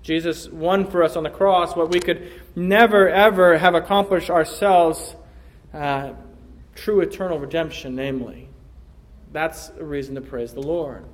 Jesus 0.02 0.48
won 0.48 0.90
for 0.90 1.04
us 1.04 1.14
on 1.14 1.22
the 1.22 1.30
cross 1.30 1.76
what 1.76 1.90
we 1.90 2.00
could 2.00 2.30
never, 2.56 3.08
ever 3.08 3.56
have 3.56 3.76
accomplished 3.76 4.30
ourselves. 4.30 5.14
Uh, 5.72 6.14
true 6.74 7.00
eternal 7.00 7.38
redemption, 7.38 7.94
namely. 7.94 8.48
That's 9.32 9.70
a 9.78 9.84
reason 9.84 10.14
to 10.14 10.20
praise 10.20 10.52
the 10.52 10.62
Lord. 10.62 11.04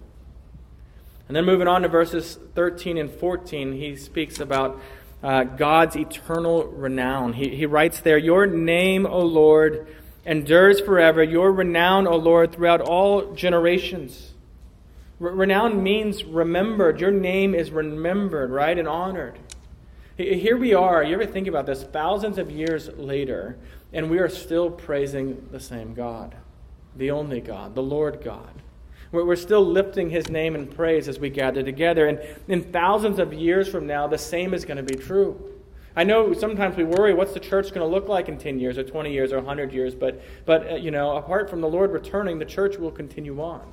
And 1.28 1.36
then 1.36 1.44
moving 1.44 1.68
on 1.68 1.82
to 1.82 1.88
verses 1.88 2.38
13 2.54 2.98
and 2.98 3.10
14, 3.10 3.72
he 3.72 3.96
speaks 3.96 4.40
about 4.40 4.80
uh, 5.22 5.44
God's 5.44 5.96
eternal 5.96 6.64
renown. 6.66 7.34
He, 7.34 7.54
he 7.54 7.66
writes 7.66 8.00
there, 8.00 8.18
Your 8.18 8.46
name, 8.46 9.06
O 9.06 9.20
Lord, 9.20 9.86
endures 10.26 10.80
forever. 10.80 11.22
Your 11.22 11.52
renown, 11.52 12.06
O 12.06 12.16
Lord, 12.16 12.52
throughout 12.52 12.80
all 12.80 13.32
generations. 13.32 14.32
Renown 15.18 15.82
means 15.82 16.24
remembered. 16.24 17.00
Your 17.00 17.10
name 17.10 17.54
is 17.54 17.70
remembered, 17.70 18.50
right, 18.50 18.78
and 18.78 18.88
honored. 18.88 19.38
Here 20.20 20.58
we 20.58 20.74
are. 20.74 21.02
You 21.02 21.14
ever 21.14 21.24
think 21.24 21.46
about 21.46 21.64
this? 21.64 21.82
Thousands 21.82 22.36
of 22.36 22.50
years 22.50 22.90
later, 22.98 23.56
and 23.94 24.10
we 24.10 24.18
are 24.18 24.28
still 24.28 24.70
praising 24.70 25.48
the 25.50 25.60
same 25.60 25.94
God, 25.94 26.34
the 26.94 27.10
only 27.10 27.40
God, 27.40 27.74
the 27.74 27.82
Lord 27.82 28.20
God. 28.22 28.50
We're 29.12 29.34
still 29.34 29.64
lifting 29.64 30.10
his 30.10 30.28
name 30.28 30.54
in 30.54 30.66
praise 30.66 31.08
as 31.08 31.18
we 31.18 31.30
gather 31.30 31.62
together. 31.62 32.06
And 32.06 32.20
in 32.48 32.70
thousands 32.70 33.18
of 33.18 33.32
years 33.32 33.66
from 33.66 33.86
now, 33.86 34.06
the 34.06 34.18
same 34.18 34.52
is 34.52 34.66
going 34.66 34.76
to 34.76 34.82
be 34.82 34.94
true. 34.94 35.42
I 35.96 36.04
know 36.04 36.34
sometimes 36.34 36.76
we 36.76 36.84
worry 36.84 37.14
what's 37.14 37.32
the 37.32 37.40
church 37.40 37.72
going 37.72 37.80
to 37.80 37.92
look 37.92 38.06
like 38.06 38.28
in 38.28 38.36
10 38.36 38.60
years 38.60 38.76
or 38.76 38.84
20 38.84 39.10
years 39.10 39.32
or 39.32 39.38
100 39.38 39.72
years, 39.72 39.94
but, 39.94 40.22
but 40.44 40.70
uh, 40.70 40.74
you 40.74 40.90
know, 40.90 41.16
apart 41.16 41.48
from 41.48 41.62
the 41.62 41.68
Lord 41.68 41.92
returning, 41.92 42.38
the 42.38 42.44
church 42.44 42.76
will 42.76 42.92
continue 42.92 43.40
on. 43.40 43.72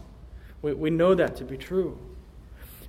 We, 0.62 0.74
we 0.74 0.89
know 0.92 1.13
that 1.13 1.36
to 1.36 1.44
be 1.44 1.58
true. 1.58 2.00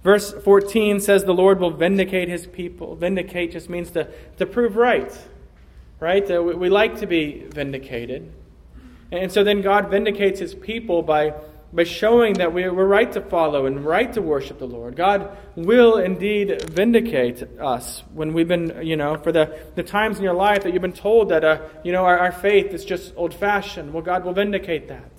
Verse 0.02 0.32
14 0.32 1.00
says 1.00 1.24
the 1.24 1.34
Lord 1.34 1.60
will 1.60 1.70
vindicate 1.72 2.28
his 2.28 2.46
people. 2.46 2.94
Vindicate 2.94 3.52
just 3.52 3.68
means 3.68 3.90
to, 3.90 4.08
to 4.36 4.46
prove 4.46 4.76
right 4.76 5.12
right? 6.00 6.28
Uh, 6.30 6.42
we, 6.42 6.54
we 6.54 6.68
like 6.68 7.00
to 7.00 7.06
be 7.06 7.44
vindicated. 7.48 8.32
And 9.10 9.32
so 9.32 9.42
then 9.42 9.62
God 9.62 9.90
vindicates 9.90 10.38
his 10.38 10.54
people 10.54 11.02
by, 11.02 11.34
by 11.72 11.84
showing 11.84 12.34
that 12.34 12.52
we, 12.52 12.68
we're 12.68 12.86
right 12.86 13.10
to 13.12 13.20
follow 13.20 13.66
and 13.66 13.84
right 13.84 14.12
to 14.12 14.22
worship 14.22 14.58
the 14.58 14.66
Lord. 14.66 14.96
God 14.96 15.36
will 15.56 15.96
indeed 15.96 16.62
vindicate 16.70 17.42
us 17.58 18.02
when 18.12 18.32
we've 18.32 18.48
been, 18.48 18.80
you 18.82 18.96
know, 18.96 19.16
for 19.16 19.32
the, 19.32 19.58
the 19.74 19.82
times 19.82 20.18
in 20.18 20.24
your 20.24 20.34
life 20.34 20.62
that 20.64 20.72
you've 20.72 20.82
been 20.82 20.92
told 20.92 21.30
that, 21.30 21.42
uh, 21.42 21.62
you 21.84 21.92
know, 21.92 22.04
our, 22.04 22.18
our 22.18 22.32
faith 22.32 22.74
is 22.74 22.84
just 22.84 23.14
old 23.16 23.34
fashioned. 23.34 23.92
Well, 23.92 24.02
God 24.02 24.24
will 24.24 24.34
vindicate 24.34 24.88
that. 24.88 25.10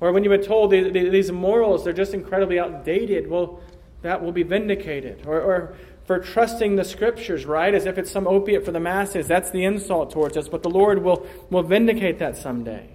Or 0.00 0.12
when 0.12 0.24
you've 0.24 0.30
been 0.30 0.46
told 0.46 0.70
these 0.70 1.30
morals, 1.30 1.84
they're 1.84 1.92
just 1.92 2.14
incredibly 2.14 2.58
outdated. 2.58 3.28
Well, 3.28 3.60
that 4.02 4.22
will 4.22 4.32
be 4.32 4.42
vindicated. 4.42 5.24
Or, 5.26 5.40
or 5.40 5.76
for 6.04 6.18
trusting 6.18 6.76
the 6.76 6.84
scriptures, 6.84 7.44
right? 7.44 7.74
As 7.74 7.86
if 7.86 7.98
it's 7.98 8.10
some 8.10 8.26
opiate 8.26 8.64
for 8.64 8.72
the 8.72 8.80
masses. 8.80 9.28
That's 9.28 9.50
the 9.50 9.64
insult 9.64 10.10
towards 10.10 10.36
us. 10.36 10.48
But 10.48 10.62
the 10.62 10.70
Lord 10.70 11.02
will, 11.02 11.26
will 11.50 11.62
vindicate 11.62 12.18
that 12.18 12.36
someday. 12.36 12.88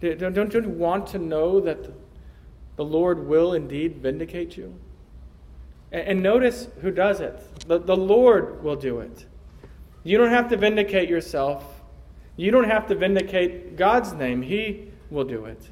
Don't 0.00 0.52
you 0.52 0.60
want 0.68 1.06
to 1.08 1.18
know 1.18 1.60
that 1.60 1.78
the 2.76 2.84
Lord 2.84 3.26
will 3.26 3.54
indeed 3.54 3.98
vindicate 3.98 4.56
you? 4.56 4.78
And 5.92 6.22
notice 6.22 6.68
who 6.82 6.90
does 6.90 7.20
it. 7.20 7.40
The, 7.68 7.78
the 7.78 7.96
Lord 7.96 8.62
will 8.62 8.76
do 8.76 9.00
it. 9.00 9.24
You 10.02 10.18
don't 10.18 10.30
have 10.30 10.48
to 10.50 10.56
vindicate 10.56 11.08
yourself. 11.08 11.64
You 12.36 12.50
don't 12.50 12.68
have 12.68 12.86
to 12.88 12.94
vindicate 12.94 13.76
God's 13.76 14.12
name. 14.12 14.42
He 14.42 14.90
will 15.10 15.24
do 15.24 15.46
it. 15.46 15.70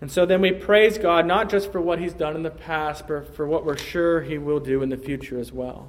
And 0.00 0.10
so 0.10 0.24
then 0.24 0.40
we 0.40 0.52
praise 0.52 0.96
God 0.96 1.26
not 1.26 1.50
just 1.50 1.72
for 1.72 1.80
what 1.80 1.98
He's 1.98 2.12
done 2.12 2.36
in 2.36 2.42
the 2.42 2.50
past, 2.50 3.08
but 3.08 3.34
for 3.34 3.46
what 3.46 3.64
we're 3.64 3.76
sure 3.76 4.20
He 4.22 4.38
will 4.38 4.60
do 4.60 4.82
in 4.82 4.88
the 4.90 4.96
future 4.96 5.38
as 5.38 5.52
well. 5.52 5.86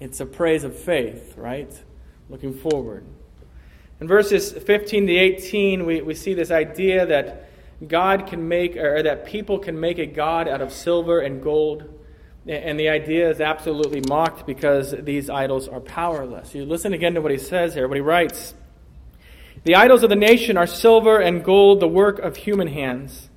It's 0.00 0.20
a 0.20 0.26
praise 0.26 0.64
of 0.64 0.76
faith, 0.76 1.34
right? 1.36 1.72
Looking 2.28 2.54
forward. 2.54 3.04
In 4.00 4.06
verses 4.06 4.52
15 4.52 5.06
to 5.06 5.12
18, 5.12 5.86
we, 5.86 6.02
we 6.02 6.14
see 6.14 6.34
this 6.34 6.50
idea 6.50 7.06
that 7.06 7.50
God 7.86 8.26
can 8.26 8.46
make, 8.46 8.76
or 8.76 9.02
that 9.02 9.24
people 9.24 9.58
can 9.58 9.78
make 9.80 9.98
a 9.98 10.06
God 10.06 10.46
out 10.46 10.60
of 10.60 10.72
silver 10.72 11.20
and 11.20 11.42
gold. 11.42 11.94
And 12.46 12.78
the 12.78 12.88
idea 12.88 13.28
is 13.30 13.40
absolutely 13.40 14.00
mocked 14.08 14.46
because 14.46 14.94
these 15.00 15.28
idols 15.28 15.68
are 15.68 15.80
powerless. 15.80 16.54
You 16.54 16.64
listen 16.64 16.92
again 16.92 17.14
to 17.14 17.20
what 17.20 17.30
he 17.30 17.38
says 17.38 17.74
here, 17.74 17.88
what 17.88 17.96
he 17.96 18.00
writes. 18.00 18.54
The 19.64 19.74
idols 19.74 20.02
of 20.02 20.10
the 20.10 20.16
nation 20.16 20.56
are 20.56 20.66
silver 20.66 21.18
and 21.18 21.44
gold, 21.44 21.80
the 21.80 21.88
work 21.88 22.18
of 22.18 22.36
human 22.36 22.68
hands. 22.68 23.28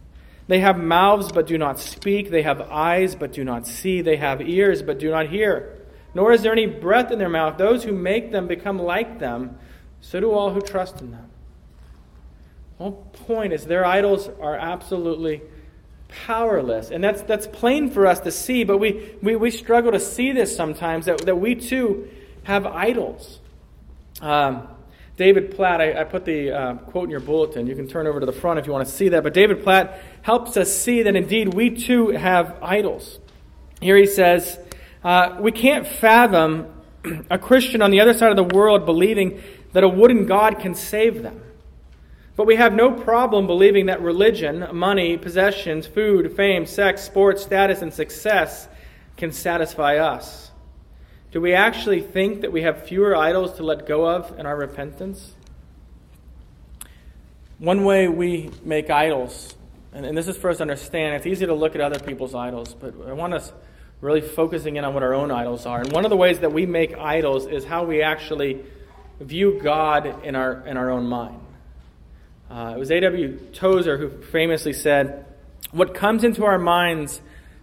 They 0.47 0.59
have 0.59 0.77
mouths 0.77 1.31
but 1.31 1.47
do 1.47 1.57
not 1.57 1.79
speak. 1.79 2.29
They 2.29 2.41
have 2.41 2.61
eyes 2.61 3.15
but 3.15 3.31
do 3.31 3.43
not 3.43 3.67
see. 3.67 4.01
They 4.01 4.17
have 4.17 4.41
ears 4.41 4.81
but 4.81 4.99
do 4.99 5.09
not 5.09 5.29
hear. 5.29 5.77
Nor 6.13 6.33
is 6.33 6.41
there 6.41 6.51
any 6.51 6.65
breath 6.65 7.11
in 7.11 7.19
their 7.19 7.29
mouth. 7.29 7.57
Those 7.57 7.83
who 7.83 7.93
make 7.93 8.31
them 8.31 8.47
become 8.47 8.77
like 8.77 9.19
them 9.19 9.57
so 10.01 10.19
do 10.19 10.31
all 10.31 10.51
who 10.51 10.61
trust 10.61 10.99
in 10.99 11.11
them. 11.11 11.29
The 12.77 12.83
whole 12.85 13.07
point 13.13 13.53
is 13.53 13.65
their 13.65 13.85
idols 13.85 14.27
are 14.41 14.57
absolutely 14.57 15.41
powerless. 16.25 16.89
And 16.89 17.03
that's, 17.03 17.21
that's 17.21 17.47
plain 17.47 17.89
for 17.89 18.07
us 18.07 18.19
to 18.21 18.31
see, 18.31 18.63
but 18.63 18.79
we, 18.79 19.15
we, 19.21 19.35
we 19.35 19.51
struggle 19.51 19.91
to 19.91 19.99
see 19.99 20.31
this 20.31 20.55
sometimes 20.55 21.05
that, 21.05 21.19
that 21.25 21.35
we 21.35 21.55
too 21.55 22.09
have 22.43 22.65
idols. 22.65 23.39
Um, 24.19 24.67
David 25.21 25.55
Platt, 25.55 25.81
I, 25.81 26.01
I 26.01 26.03
put 26.03 26.25
the 26.25 26.51
uh, 26.51 26.73
quote 26.77 27.03
in 27.03 27.11
your 27.11 27.19
bulletin. 27.19 27.67
You 27.67 27.75
can 27.75 27.87
turn 27.87 28.07
over 28.07 28.19
to 28.19 28.25
the 28.25 28.31
front 28.31 28.57
if 28.57 28.65
you 28.65 28.73
want 28.73 28.87
to 28.87 28.91
see 28.91 29.09
that. 29.09 29.21
But 29.21 29.35
David 29.35 29.61
Platt 29.61 30.01
helps 30.23 30.57
us 30.57 30.75
see 30.75 31.03
that 31.03 31.15
indeed 31.15 31.53
we 31.53 31.69
too 31.69 32.07
have 32.07 32.57
idols. 32.59 33.19
Here 33.79 33.95
he 33.95 34.07
says, 34.07 34.57
uh, 35.03 35.37
We 35.39 35.51
can't 35.51 35.85
fathom 35.85 36.73
a 37.29 37.37
Christian 37.37 37.83
on 37.83 37.91
the 37.91 37.99
other 37.99 38.15
side 38.15 38.31
of 38.31 38.35
the 38.35 38.55
world 38.55 38.87
believing 38.87 39.39
that 39.73 39.83
a 39.83 39.87
wooden 39.87 40.25
God 40.25 40.57
can 40.57 40.73
save 40.73 41.21
them. 41.21 41.39
But 42.35 42.47
we 42.47 42.55
have 42.55 42.73
no 42.73 42.91
problem 42.91 43.45
believing 43.45 43.85
that 43.85 44.01
religion, 44.01 44.75
money, 44.75 45.17
possessions, 45.17 45.85
food, 45.85 46.35
fame, 46.35 46.65
sex, 46.65 47.03
sports, 47.03 47.43
status, 47.43 47.83
and 47.83 47.93
success 47.93 48.67
can 49.17 49.31
satisfy 49.31 49.97
us. 49.97 50.50
Do 51.31 51.39
we 51.39 51.53
actually 51.53 52.01
think 52.01 52.41
that 52.41 52.51
we 52.51 52.63
have 52.63 52.85
fewer 52.85 53.15
idols 53.15 53.53
to 53.53 53.63
let 53.63 53.87
go 53.87 54.05
of 54.05 54.37
in 54.37 54.45
our 54.45 54.55
repentance? 54.55 55.33
One 57.57 57.85
way 57.85 58.09
we 58.09 58.51
make 58.65 58.89
idols, 58.89 59.55
and, 59.93 60.05
and 60.05 60.17
this 60.17 60.27
is 60.27 60.35
for 60.35 60.49
us 60.49 60.57
to 60.57 60.63
understand, 60.63 61.15
it's 61.15 61.25
easy 61.25 61.45
to 61.45 61.53
look 61.53 61.73
at 61.73 61.79
other 61.79 61.99
people's 61.99 62.35
idols, 62.35 62.73
but 62.73 62.95
I 63.07 63.13
want 63.13 63.33
us 63.33 63.53
really 64.01 64.19
focusing 64.19 64.75
in 64.75 64.83
on 64.83 64.93
what 64.93 65.03
our 65.03 65.13
own 65.13 65.31
idols 65.31 65.65
are. 65.65 65.79
And 65.79 65.91
one 65.93 66.03
of 66.03 66.09
the 66.09 66.17
ways 66.17 66.39
that 66.39 66.51
we 66.51 66.65
make 66.65 66.97
idols 66.97 67.47
is 67.47 67.63
how 67.63 67.85
we 67.85 68.01
actually 68.01 68.65
view 69.21 69.61
God 69.63 70.25
in 70.25 70.35
our, 70.35 70.67
in 70.67 70.75
our 70.75 70.89
own 70.89 71.05
mind. 71.05 71.39
Uh, 72.49 72.73
it 72.75 72.79
was 72.79 72.91
A.W. 72.91 73.37
Tozer 73.53 73.97
who 73.97 74.09
famously 74.09 74.73
said, 74.73 75.25
What 75.71 75.93
comes 75.93 76.25
into 76.25 76.43
our 76.43 76.57
minds 76.57 77.21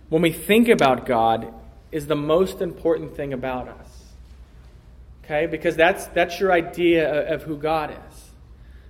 when 0.08 0.22
we 0.22 0.32
think 0.32 0.68
about 0.68 1.04
God 1.04 1.52
is 1.90 2.06
the 2.06 2.16
most 2.16 2.60
important 2.60 3.16
thing 3.16 3.32
about 3.32 3.68
us. 3.68 3.98
Okay? 5.24 5.46
Because 5.46 5.76
that's, 5.76 6.06
that's 6.08 6.40
your 6.40 6.52
idea 6.52 7.32
of, 7.34 7.42
who 7.42 7.56
God 7.56 7.90
is. 7.90 8.30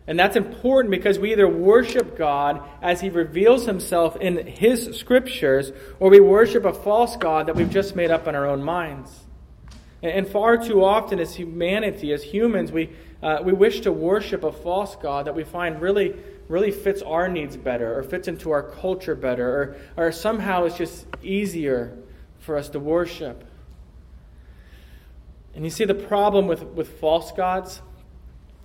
And 0.07 0.19
that's 0.19 0.37
important 0.37 0.91
because 0.91 1.19
we 1.19 1.33
either 1.33 1.49
worship 1.49 2.17
God 2.17 2.63
as 2.81 3.01
He 3.01 3.11
reveals 3.11 3.67
Himself 3.67 4.17
in 4.17 4.47
His 4.47 4.97
scriptures, 4.97 5.73
or 6.01 6.11
we 6.11 6.21
worship 6.21 6.65
a 6.65 6.73
false 6.73 7.17
God 7.17 7.47
that 7.47 7.57
we've 7.57 7.71
just 7.71 7.95
made 7.95 8.11
up 8.11 8.27
in 8.27 8.35
our 8.35 8.47
own 8.47 8.63
minds. 8.63 9.11
And 10.03 10.29
far 10.29 10.57
too 10.57 10.85
often, 10.85 11.19
as 11.19 11.35
humanity, 11.35 12.13
as 12.13 12.23
humans, 12.23 12.71
we, 12.71 12.91
uh, 13.21 13.41
we 13.43 13.53
wish 13.53 13.81
to 13.81 13.93
worship 13.93 14.45
a 14.45 14.53
false 14.53 14.95
God 14.97 15.27
that 15.27 15.35
we 15.35 15.43
find 15.43 15.83
really, 15.83 16.15
really 16.49 16.71
fits 16.71 17.03
our 17.03 17.29
needs 17.29 17.57
better, 17.57 17.99
or 17.99 18.05
fits 18.05 18.29
into 18.29 18.53
our 18.53 18.63
culture 18.63 19.17
better, 19.17 19.77
or, 19.97 20.05
or 20.05 20.13
somehow 20.13 20.65
it's 20.65 20.79
just 20.79 21.05
easier 21.21 21.99
for 22.49 22.57
us 22.57 22.71
to 22.71 22.81
worship. 22.81 23.45
And 25.55 25.65
you 25.65 25.71
see, 25.71 25.85
the 25.85 25.95
problem 25.95 26.47
with, 26.47 26.63
with 26.63 26.99
false 26.99 27.31
gods, 27.31 27.83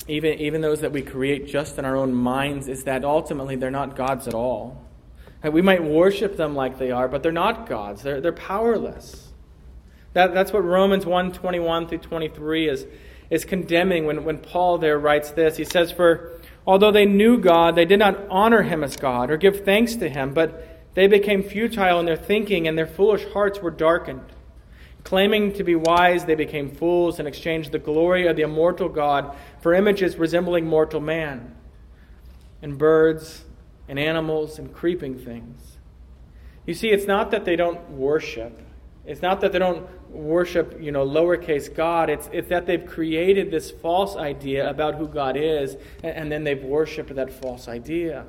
even, 0.07 0.39
even 0.39 0.61
those 0.61 0.79
that 0.79 0.93
we 0.93 1.01
create 1.01 1.47
just 1.47 1.77
in 1.77 1.83
our 1.83 1.97
own 1.97 2.13
minds, 2.13 2.69
is 2.69 2.85
that 2.85 3.03
ultimately 3.03 3.57
they're 3.57 3.69
not 3.69 3.97
gods 3.97 4.25
at 4.25 4.33
all. 4.33 4.81
Uh, 5.43 5.51
we 5.51 5.61
might 5.61 5.83
worship 5.83 6.37
them 6.37 6.55
like 6.55 6.79
they 6.79 6.91
are, 6.91 7.09
but 7.09 7.23
they're 7.23 7.33
not 7.33 7.67
gods, 7.67 8.03
they're, 8.03 8.21
they're 8.21 8.31
powerless. 8.31 9.33
That, 10.13 10.33
that's 10.33 10.53
what 10.53 10.63
Romans 10.63 11.05
1 11.05 11.33
21 11.33 11.89
through 11.89 11.97
23 11.97 12.69
is, 12.69 12.87
is 13.29 13.43
condemning 13.43 14.05
when, 14.05 14.23
when 14.23 14.37
Paul 14.37 14.77
there 14.77 14.97
writes 14.97 15.31
this. 15.31 15.57
He 15.57 15.65
says, 15.65 15.91
For 15.91 16.39
although 16.65 16.91
they 16.91 17.05
knew 17.05 17.37
God, 17.37 17.75
they 17.75 17.83
did 17.83 17.99
not 17.99 18.17
honor 18.29 18.61
him 18.61 18.81
as 18.81 18.95
God 18.95 19.29
or 19.29 19.35
give 19.35 19.65
thanks 19.65 19.97
to 19.97 20.07
him, 20.07 20.33
but 20.33 20.72
they 20.93 21.07
became 21.07 21.43
futile 21.43 21.99
in 21.99 22.05
their 22.05 22.17
thinking, 22.17 22.67
and 22.67 22.77
their 22.77 22.87
foolish 22.87 23.25
hearts 23.33 23.59
were 23.59 23.71
darkened. 23.71 24.31
Claiming 25.03 25.53
to 25.53 25.63
be 25.63 25.75
wise, 25.75 26.25
they 26.25 26.35
became 26.35 26.69
fools 26.69 27.19
and 27.19 27.27
exchanged 27.27 27.71
the 27.71 27.79
glory 27.79 28.27
of 28.27 28.35
the 28.35 28.43
immortal 28.43 28.87
God 28.87 29.35
for 29.61 29.73
images 29.73 30.17
resembling 30.17 30.65
mortal 30.65 31.01
man, 31.01 31.55
and 32.61 32.77
birds, 32.77 33.43
and 33.87 33.99
animals, 33.99 34.59
and 34.59 34.73
creeping 34.73 35.17
things. 35.17 35.77
You 36.65 36.73
see, 36.73 36.89
it's 36.89 37.07
not 37.07 37.31
that 37.31 37.43
they 37.43 37.57
don't 37.57 37.89
worship. 37.89 38.61
It's 39.05 39.21
not 39.21 39.41
that 39.41 39.51
they 39.51 39.59
don't 39.59 39.85
worship, 40.09 40.81
you 40.81 40.93
know, 40.93 41.05
lowercase 41.05 41.73
God. 41.73 42.09
It's, 42.09 42.29
it's 42.31 42.47
that 42.47 42.65
they've 42.65 42.85
created 42.85 43.51
this 43.51 43.69
false 43.69 44.15
idea 44.15 44.69
about 44.69 44.95
who 44.95 45.09
God 45.09 45.35
is, 45.35 45.75
and, 46.01 46.15
and 46.15 46.31
then 46.31 46.45
they've 46.45 46.63
worshiped 46.63 47.13
that 47.13 47.33
false 47.33 47.67
idea. 47.67 48.25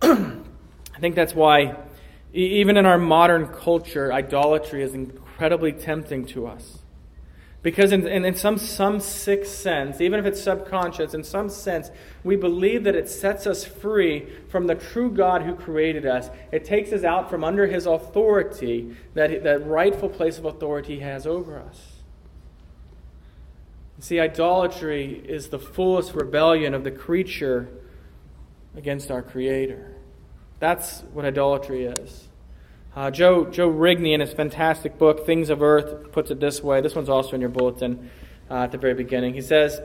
I 0.94 1.00
think 1.00 1.14
that's 1.14 1.34
why, 1.34 1.76
even 2.32 2.76
in 2.76 2.86
our 2.86 2.98
modern 2.98 3.48
culture, 3.48 4.12
idolatry 4.12 4.82
is 4.82 4.94
incredibly 4.94 5.72
tempting 5.72 6.26
to 6.26 6.46
us. 6.46 6.78
Because 7.64 7.92
in, 7.92 8.06
in, 8.06 8.26
in, 8.26 8.34
some, 8.34 8.58
some 8.58 9.00
sick 9.00 9.46
sense, 9.46 10.00
even 10.02 10.20
if 10.20 10.26
it's 10.26 10.42
subconscious, 10.42 11.14
in 11.14 11.24
some 11.24 11.48
sense, 11.48 11.90
we 12.22 12.36
believe 12.36 12.84
that 12.84 12.94
it 12.94 13.08
sets 13.08 13.46
us 13.46 13.64
free 13.64 14.28
from 14.50 14.66
the 14.66 14.74
true 14.74 15.10
God 15.10 15.42
who 15.42 15.54
created 15.54 16.04
us. 16.04 16.28
It 16.52 16.66
takes 16.66 16.92
us 16.92 17.04
out 17.04 17.30
from 17.30 17.42
under 17.42 17.66
his 17.66 17.86
authority, 17.86 18.94
that, 19.14 19.42
that 19.44 19.66
rightful 19.66 20.10
place 20.10 20.36
of 20.36 20.44
authority 20.44 20.96
he 20.96 21.00
has 21.00 21.26
over 21.26 21.58
us. 21.58 21.94
See, 24.00 24.20
idolatry 24.20 25.22
is 25.26 25.48
the 25.48 25.58
fullest 25.58 26.14
rebellion 26.14 26.74
of 26.74 26.84
the 26.84 26.90
creature 26.90 27.68
against 28.76 29.10
our 29.10 29.22
Creator. 29.22 29.93
That's 30.60 31.00
what 31.12 31.24
idolatry 31.24 31.84
is. 31.86 32.28
Uh, 32.96 33.10
Joe, 33.10 33.46
Joe 33.46 33.68
Rigney, 33.68 34.14
in 34.14 34.20
his 34.20 34.32
fantastic 34.32 34.98
book, 34.98 35.26
Things 35.26 35.50
of 35.50 35.62
Earth, 35.62 36.12
puts 36.12 36.30
it 36.30 36.38
this 36.38 36.62
way. 36.62 36.80
This 36.80 36.94
one's 36.94 37.08
also 37.08 37.32
in 37.34 37.40
your 37.40 37.50
bulletin 37.50 38.10
uh, 38.48 38.62
at 38.62 38.72
the 38.72 38.78
very 38.78 38.94
beginning. 38.94 39.34
He 39.34 39.40
says, 39.40 39.80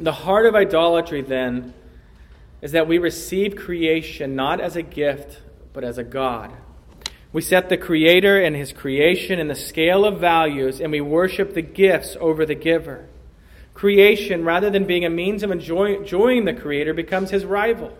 The 0.00 0.12
heart 0.12 0.46
of 0.46 0.54
idolatry, 0.54 1.20
then, 1.20 1.74
is 2.62 2.72
that 2.72 2.88
we 2.88 2.98
receive 2.98 3.54
creation 3.54 4.34
not 4.34 4.60
as 4.60 4.76
a 4.76 4.82
gift, 4.82 5.42
but 5.74 5.84
as 5.84 5.98
a 5.98 6.04
God. 6.04 6.52
We 7.32 7.42
set 7.42 7.68
the 7.68 7.76
Creator 7.76 8.40
and 8.40 8.56
His 8.56 8.72
creation 8.72 9.38
in 9.38 9.48
the 9.48 9.54
scale 9.54 10.06
of 10.06 10.18
values, 10.18 10.80
and 10.80 10.90
we 10.90 11.02
worship 11.02 11.52
the 11.52 11.62
gifts 11.62 12.16
over 12.18 12.46
the 12.46 12.54
giver. 12.54 13.06
Creation, 13.74 14.44
rather 14.44 14.70
than 14.70 14.86
being 14.86 15.04
a 15.04 15.10
means 15.10 15.42
of 15.42 15.50
enjoy, 15.50 15.96
enjoying 15.96 16.46
the 16.46 16.54
Creator, 16.54 16.94
becomes 16.94 17.30
His 17.30 17.44
rival. 17.44 17.92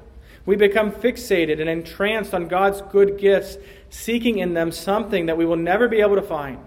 We 0.49 0.57
become 0.57 0.93
fixated 0.93 1.61
and 1.61 1.69
entranced 1.69 2.33
on 2.33 2.49
God's 2.49 2.81
good 2.81 3.19
gifts, 3.19 3.59
seeking 3.91 4.39
in 4.39 4.55
them 4.55 4.73
something 4.73 5.27
that 5.27 5.37
we 5.37 5.45
will 5.45 5.59
never 5.59 5.89
be 5.89 6.01
able 6.01 6.15
to 6.15 6.23
find. 6.23 6.59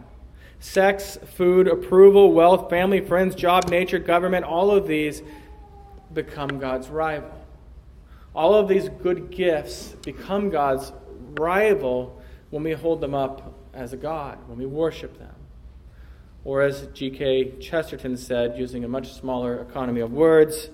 Sex, 0.59 1.17
food, 1.35 1.67
approval, 1.67 2.31
wealth, 2.31 2.69
family, 2.69 3.01
friends, 3.01 3.33
job, 3.33 3.69
nature, 3.69 3.97
government, 3.97 4.45
all 4.45 4.69
of 4.69 4.85
these 4.85 5.23
become 6.13 6.59
God's 6.59 6.89
rival. 6.89 7.33
All 8.35 8.53
of 8.53 8.67
these 8.67 8.87
good 8.87 9.31
gifts 9.31 9.95
become 10.03 10.51
God's 10.51 10.91
rival 11.39 12.21
when 12.51 12.61
we 12.61 12.73
hold 12.73 13.01
them 13.01 13.15
up 13.15 13.51
as 13.73 13.93
a 13.93 13.97
God, 13.97 14.37
when 14.47 14.59
we 14.59 14.67
worship 14.67 15.17
them. 15.17 15.33
Or 16.43 16.61
as 16.61 16.85
G.K. 16.93 17.57
Chesterton 17.59 18.15
said, 18.15 18.59
using 18.59 18.83
a 18.83 18.87
much 18.87 19.11
smaller 19.13 19.59
economy 19.59 20.01
of 20.01 20.11
words, 20.11 20.69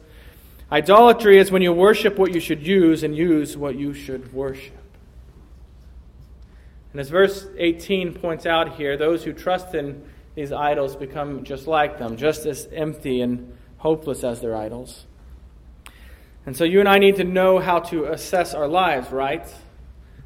Idolatry 0.71 1.39
is 1.39 1.49
when 1.49 1.61
you 1.61 1.71
worship 1.71 2.17
what 2.17 2.33
you 2.33 2.41
should 2.41 2.65
use 2.65 3.03
and 3.03 3.15
use 3.15 3.55
what 3.55 3.75
you 3.75 3.93
should 3.93 4.33
worship. 4.33 4.75
And 6.91 6.99
as 6.99 7.09
verse 7.09 7.47
18 7.57 8.13
points 8.15 8.45
out 8.45 8.75
here, 8.75 8.97
those 8.97 9.23
who 9.23 9.31
trust 9.31 9.75
in 9.75 10.03
these 10.35 10.51
idols 10.51 10.95
become 10.95 11.43
just 11.43 11.67
like 11.67 11.97
them, 11.99 12.17
just 12.17 12.45
as 12.45 12.67
empty 12.73 13.21
and 13.21 13.55
hopeless 13.77 14.23
as 14.23 14.41
their 14.41 14.55
idols. 14.55 15.05
And 16.45 16.55
so 16.55 16.63
you 16.63 16.79
and 16.79 16.89
I 16.89 16.97
need 16.97 17.15
to 17.17 17.23
know 17.23 17.59
how 17.59 17.79
to 17.79 18.05
assess 18.05 18.53
our 18.53 18.67
lives, 18.67 19.09
right? 19.11 19.47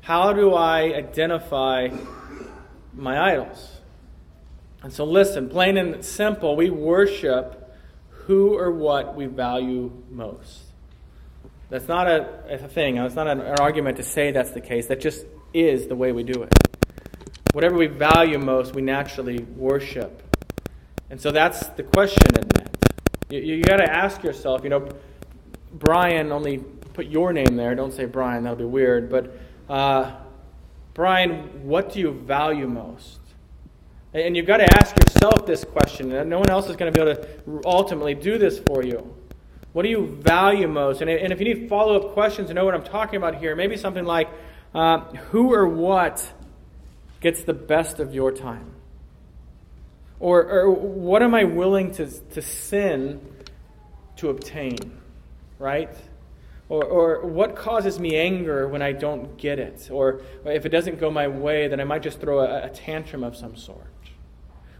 How 0.01 0.33
do 0.33 0.53
I 0.53 0.93
identify 0.95 1.89
my 2.93 3.33
idols? 3.33 3.77
And 4.81 4.91
so 4.91 5.03
listen, 5.03 5.49
plain 5.49 5.77
and 5.77 6.03
simple, 6.03 6.55
we 6.55 6.71
worship 6.71 7.60
who 8.25 8.57
or 8.57 8.71
what 8.71 9.15
we 9.15 9.25
value 9.25 9.91
most. 10.09 10.63
That's 11.69 11.87
not 11.87 12.07
a, 12.07 12.63
a 12.63 12.67
thing. 12.67 12.97
It's 12.97 13.15
not 13.15 13.27
an, 13.27 13.39
an 13.39 13.55
argument 13.59 13.97
to 13.97 14.03
say 14.03 14.31
that's 14.31 14.51
the 14.51 14.59
case. 14.61 14.87
That 14.87 14.99
just 14.99 15.25
is 15.53 15.87
the 15.87 15.95
way 15.95 16.11
we 16.11 16.23
do 16.23 16.43
it. 16.43 16.53
Whatever 17.53 17.77
we 17.77 17.87
value 17.87 18.37
most, 18.37 18.75
we 18.75 18.81
naturally 18.81 19.39
worship. 19.39 20.21
And 21.09 21.19
so 21.19 21.31
that's 21.31 21.67
the 21.69 21.83
question, 21.83 22.27
isn't 22.33 22.57
it? 22.57 22.69
You, 23.29 23.55
you 23.55 23.63
got 23.63 23.77
to 23.77 23.89
ask 23.89 24.21
yourself, 24.23 24.63
you 24.63 24.69
know, 24.69 24.89
Brian, 25.73 26.31
only 26.31 26.57
put 26.57 27.07
your 27.07 27.31
name 27.31 27.55
there. 27.55 27.73
Don't 27.75 27.93
say 27.93 28.05
Brian, 28.05 28.43
that'll 28.43 28.57
be 28.57 28.65
weird. 28.65 29.09
But, 29.09 29.37
uh, 29.69 30.15
Brian, 30.93 31.65
what 31.65 31.93
do 31.93 31.99
you 32.01 32.11
value 32.11 32.67
most? 32.67 33.20
And 34.13 34.35
you've 34.35 34.47
got 34.47 34.57
to 34.57 34.77
ask 34.77 34.95
yourself 34.97 35.45
this 35.45 35.63
question. 35.63 36.09
No 36.27 36.39
one 36.39 36.49
else 36.49 36.69
is 36.69 36.75
going 36.75 36.91
to 36.91 36.97
be 36.97 37.09
able 37.09 37.21
to 37.21 37.61
ultimately 37.65 38.13
do 38.13 38.37
this 38.37 38.59
for 38.59 38.83
you. 38.83 39.15
What 39.71 39.83
do 39.83 39.89
you 39.89 40.05
value 40.05 40.67
most? 40.67 41.01
And 41.01 41.09
if 41.09 41.39
you 41.39 41.45
need 41.45 41.69
follow 41.69 41.95
up 41.95 42.13
questions 42.13 42.49
to 42.49 42.53
know 42.53 42.65
what 42.65 42.73
I'm 42.73 42.83
talking 42.83 43.15
about 43.15 43.35
here, 43.35 43.55
maybe 43.55 43.77
something 43.77 44.03
like 44.03 44.29
uh, 44.75 44.99
who 45.29 45.53
or 45.53 45.65
what 45.67 46.29
gets 47.21 47.43
the 47.43 47.53
best 47.53 47.99
of 47.99 48.13
your 48.13 48.31
time? 48.31 48.73
Or, 50.19 50.43
or 50.43 50.71
what 50.71 51.23
am 51.23 51.33
I 51.33 51.45
willing 51.45 51.93
to, 51.93 52.07
to 52.07 52.41
sin 52.41 53.21
to 54.17 54.29
obtain? 54.29 54.77
Right? 55.57 55.95
Or, 56.67 56.83
or 56.83 57.25
what 57.25 57.55
causes 57.55 57.97
me 57.97 58.17
anger 58.17 58.67
when 58.67 58.81
I 58.81 58.91
don't 58.91 59.37
get 59.37 59.57
it? 59.57 59.89
Or 59.89 60.21
if 60.45 60.65
it 60.65 60.69
doesn't 60.69 60.99
go 60.99 61.09
my 61.09 61.27
way, 61.29 61.69
then 61.69 61.79
I 61.79 61.85
might 61.85 62.01
just 62.01 62.19
throw 62.19 62.39
a, 62.39 62.65
a 62.65 62.69
tantrum 62.69 63.23
of 63.23 63.37
some 63.37 63.55
sort. 63.55 63.87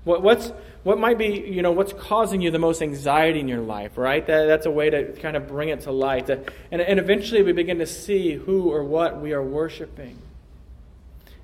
What, 0.03 0.23
what's, 0.23 0.51
what 0.83 0.99
might 0.99 1.17
be, 1.17 1.27
you 1.27 1.61
know, 1.61 1.71
what's 1.71 1.93
causing 1.93 2.41
you 2.41 2.49
the 2.49 2.59
most 2.59 2.81
anxiety 2.81 3.39
in 3.39 3.47
your 3.47 3.61
life, 3.61 3.97
right? 3.97 4.25
That, 4.25 4.45
that's 4.45 4.65
a 4.65 4.71
way 4.71 4.89
to 4.89 5.13
kind 5.13 5.37
of 5.37 5.47
bring 5.47 5.69
it 5.69 5.81
to 5.81 5.91
light. 5.91 6.29
And, 6.29 6.49
and 6.71 6.99
eventually 6.99 7.43
we 7.43 7.51
begin 7.51 7.79
to 7.79 7.85
see 7.85 8.33
who 8.33 8.71
or 8.71 8.83
what 8.83 9.21
we 9.21 9.33
are 9.33 9.43
worshiping. 9.43 10.17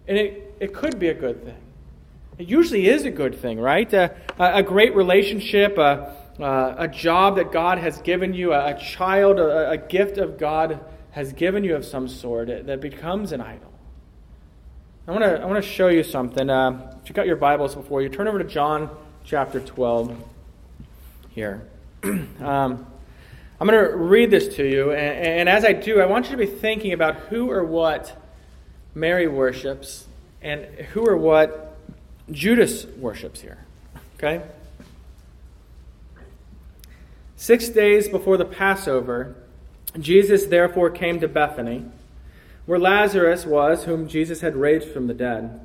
And 0.07 0.17
it, 0.17 0.55
it 0.59 0.73
could 0.73 0.97
be 0.97 1.09
a 1.09 1.13
good 1.13 1.43
thing. 1.43 1.61
It 2.39 2.47
usually 2.47 2.87
is 2.87 3.05
a 3.05 3.11
good 3.11 3.39
thing, 3.39 3.59
right? 3.59 3.91
A, 3.93 4.15
a 4.39 4.63
great 4.63 4.95
relationship, 4.95 5.77
a, 5.77 6.15
a 6.39 6.87
job 6.87 7.35
that 7.35 7.51
God 7.51 7.77
has 7.77 7.99
given 8.01 8.33
you, 8.33 8.53
a, 8.53 8.77
child, 8.79 9.39
a, 9.39 9.71
a 9.71 9.77
gift 9.77 10.17
of 10.17 10.37
God 10.37 10.79
has 11.11 11.33
given 11.33 11.63
you 11.63 11.75
of 11.75 11.83
some 11.83 12.07
sort 12.07 12.47
that 12.47 12.79
becomes 12.79 13.31
an 13.31 13.41
idol. 13.41 13.73
I 15.07 15.11
want 15.11 15.23
to 15.23 15.41
I 15.41 15.45
want 15.45 15.63
to 15.63 15.69
show 15.69 15.87
you 15.87 16.03
something. 16.03 16.49
Uh, 16.49 16.93
if 17.01 17.07
you 17.07 17.15
got 17.15 17.27
your 17.27 17.37
Bibles 17.37 17.73
before 17.75 18.01
you, 18.01 18.09
turn 18.09 18.27
over 18.27 18.39
to 18.39 18.43
John 18.43 18.89
chapter 19.23 19.61
12 19.61 20.21
here. 21.29 21.65
um, 22.03 22.27
I'm 22.41 23.67
going 23.67 23.85
to 23.85 23.95
read 23.95 24.31
this 24.31 24.53
to 24.57 24.69
you, 24.69 24.91
and, 24.91 25.25
and, 25.25 25.49
as 25.49 25.63
I 25.63 25.71
do, 25.71 26.01
I 26.01 26.05
want 26.05 26.25
you 26.25 26.31
to 26.31 26.37
be 26.37 26.45
thinking 26.45 26.91
about 26.91 27.15
who 27.15 27.49
or 27.49 27.63
what 27.63 28.21
Mary 28.93 29.29
worships 29.29 30.07
and 30.41 30.65
who 30.65 31.07
or 31.07 31.15
what 31.15 31.77
Judas 32.29 32.85
worships 32.85 33.39
here. 33.39 33.59
Okay? 34.17 34.41
Six 37.37 37.69
days 37.69 38.09
before 38.09 38.35
the 38.35 38.45
Passover, 38.45 39.35
Jesus 39.97 40.47
therefore 40.47 40.89
came 40.89 41.21
to 41.21 41.29
Bethany 41.29 41.85
where 42.67 42.77
Lazarus 42.77 43.45
was, 43.45 43.85
whom 43.85 44.07
Jesus 44.07 44.41
had 44.41 44.55
raised 44.55 44.89
from 44.89 45.07
the 45.07 45.13
dead. 45.13 45.59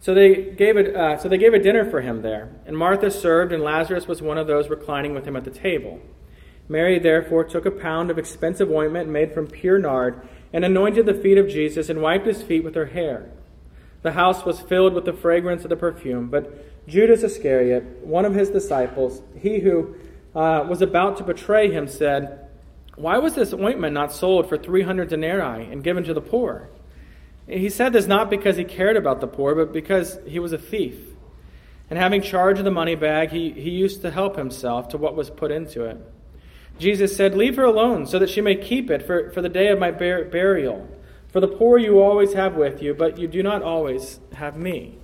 So 0.00 0.12
they 0.12 0.50
gave 0.50 0.76
a, 0.76 0.98
uh, 0.98 1.16
so 1.16 1.28
they 1.28 1.38
gave 1.38 1.54
a 1.54 1.60
dinner 1.60 1.88
for 1.88 2.00
him 2.00 2.22
there, 2.22 2.50
and 2.66 2.76
Martha 2.76 3.08
served, 3.08 3.52
and 3.52 3.62
Lazarus 3.62 4.08
was 4.08 4.20
one 4.20 4.36
of 4.36 4.48
those 4.48 4.68
reclining 4.68 5.14
with 5.14 5.24
him 5.24 5.36
at 5.36 5.44
the 5.44 5.50
table. 5.50 6.00
Mary 6.68 6.98
therefore 6.98 7.44
took 7.44 7.64
a 7.66 7.70
pound 7.70 8.10
of 8.10 8.18
expensive 8.18 8.68
ointment 8.68 9.08
made 9.08 9.32
from 9.32 9.46
pure 9.46 9.78
nard, 9.78 10.26
and 10.52 10.64
anointed 10.64 11.06
the 11.06 11.14
feet 11.14 11.38
of 11.38 11.48
Jesus, 11.48 11.88
and 11.88 12.02
wiped 12.02 12.26
his 12.26 12.42
feet 12.42 12.64
with 12.64 12.74
her 12.74 12.86
hair. 12.86 13.30
The 14.02 14.12
house 14.12 14.44
was 14.44 14.60
filled 14.60 14.94
with 14.94 15.04
the 15.04 15.12
fragrance 15.12 15.62
of 15.62 15.70
the 15.70 15.76
perfume, 15.76 16.28
but 16.28 16.88
Judas 16.88 17.22
Iscariot, 17.22 18.04
one 18.04 18.24
of 18.24 18.34
his 18.34 18.50
disciples, 18.50 19.22
he 19.38 19.60
who 19.60 19.94
uh, 20.34 20.66
was 20.68 20.82
about 20.82 21.16
to 21.18 21.22
betray 21.22 21.70
him, 21.70 21.86
said, 21.86 22.41
why 23.02 23.18
was 23.18 23.34
this 23.34 23.52
ointment 23.52 23.92
not 23.92 24.12
sold 24.12 24.48
for 24.48 24.56
300 24.56 25.08
denarii 25.08 25.70
and 25.72 25.82
given 25.82 26.04
to 26.04 26.14
the 26.14 26.20
poor? 26.20 26.68
He 27.48 27.68
said 27.68 27.92
this 27.92 28.06
not 28.06 28.30
because 28.30 28.56
he 28.56 28.62
cared 28.62 28.96
about 28.96 29.20
the 29.20 29.26
poor, 29.26 29.56
but 29.56 29.72
because 29.72 30.20
he 30.24 30.38
was 30.38 30.52
a 30.52 30.58
thief. 30.58 30.94
And 31.90 31.98
having 31.98 32.22
charge 32.22 32.60
of 32.60 32.64
the 32.64 32.70
money 32.70 32.94
bag, 32.94 33.30
he, 33.30 33.50
he 33.50 33.70
used 33.70 34.02
to 34.02 34.12
help 34.12 34.36
himself 34.36 34.88
to 34.90 34.98
what 34.98 35.16
was 35.16 35.30
put 35.30 35.50
into 35.50 35.84
it. 35.84 35.98
Jesus 36.78 37.16
said, 37.16 37.34
Leave 37.34 37.56
her 37.56 37.64
alone, 37.64 38.06
so 38.06 38.20
that 38.20 38.30
she 38.30 38.40
may 38.40 38.54
keep 38.54 38.88
it 38.88 39.04
for, 39.04 39.32
for 39.32 39.42
the 39.42 39.48
day 39.48 39.66
of 39.66 39.80
my 39.80 39.90
bur- 39.90 40.26
burial. 40.26 40.88
For 41.32 41.40
the 41.40 41.48
poor 41.48 41.78
you 41.78 42.00
always 42.00 42.34
have 42.34 42.54
with 42.54 42.80
you, 42.80 42.94
but 42.94 43.18
you 43.18 43.26
do 43.26 43.42
not 43.42 43.62
always 43.62 44.20
have 44.34 44.56
me. 44.56 44.96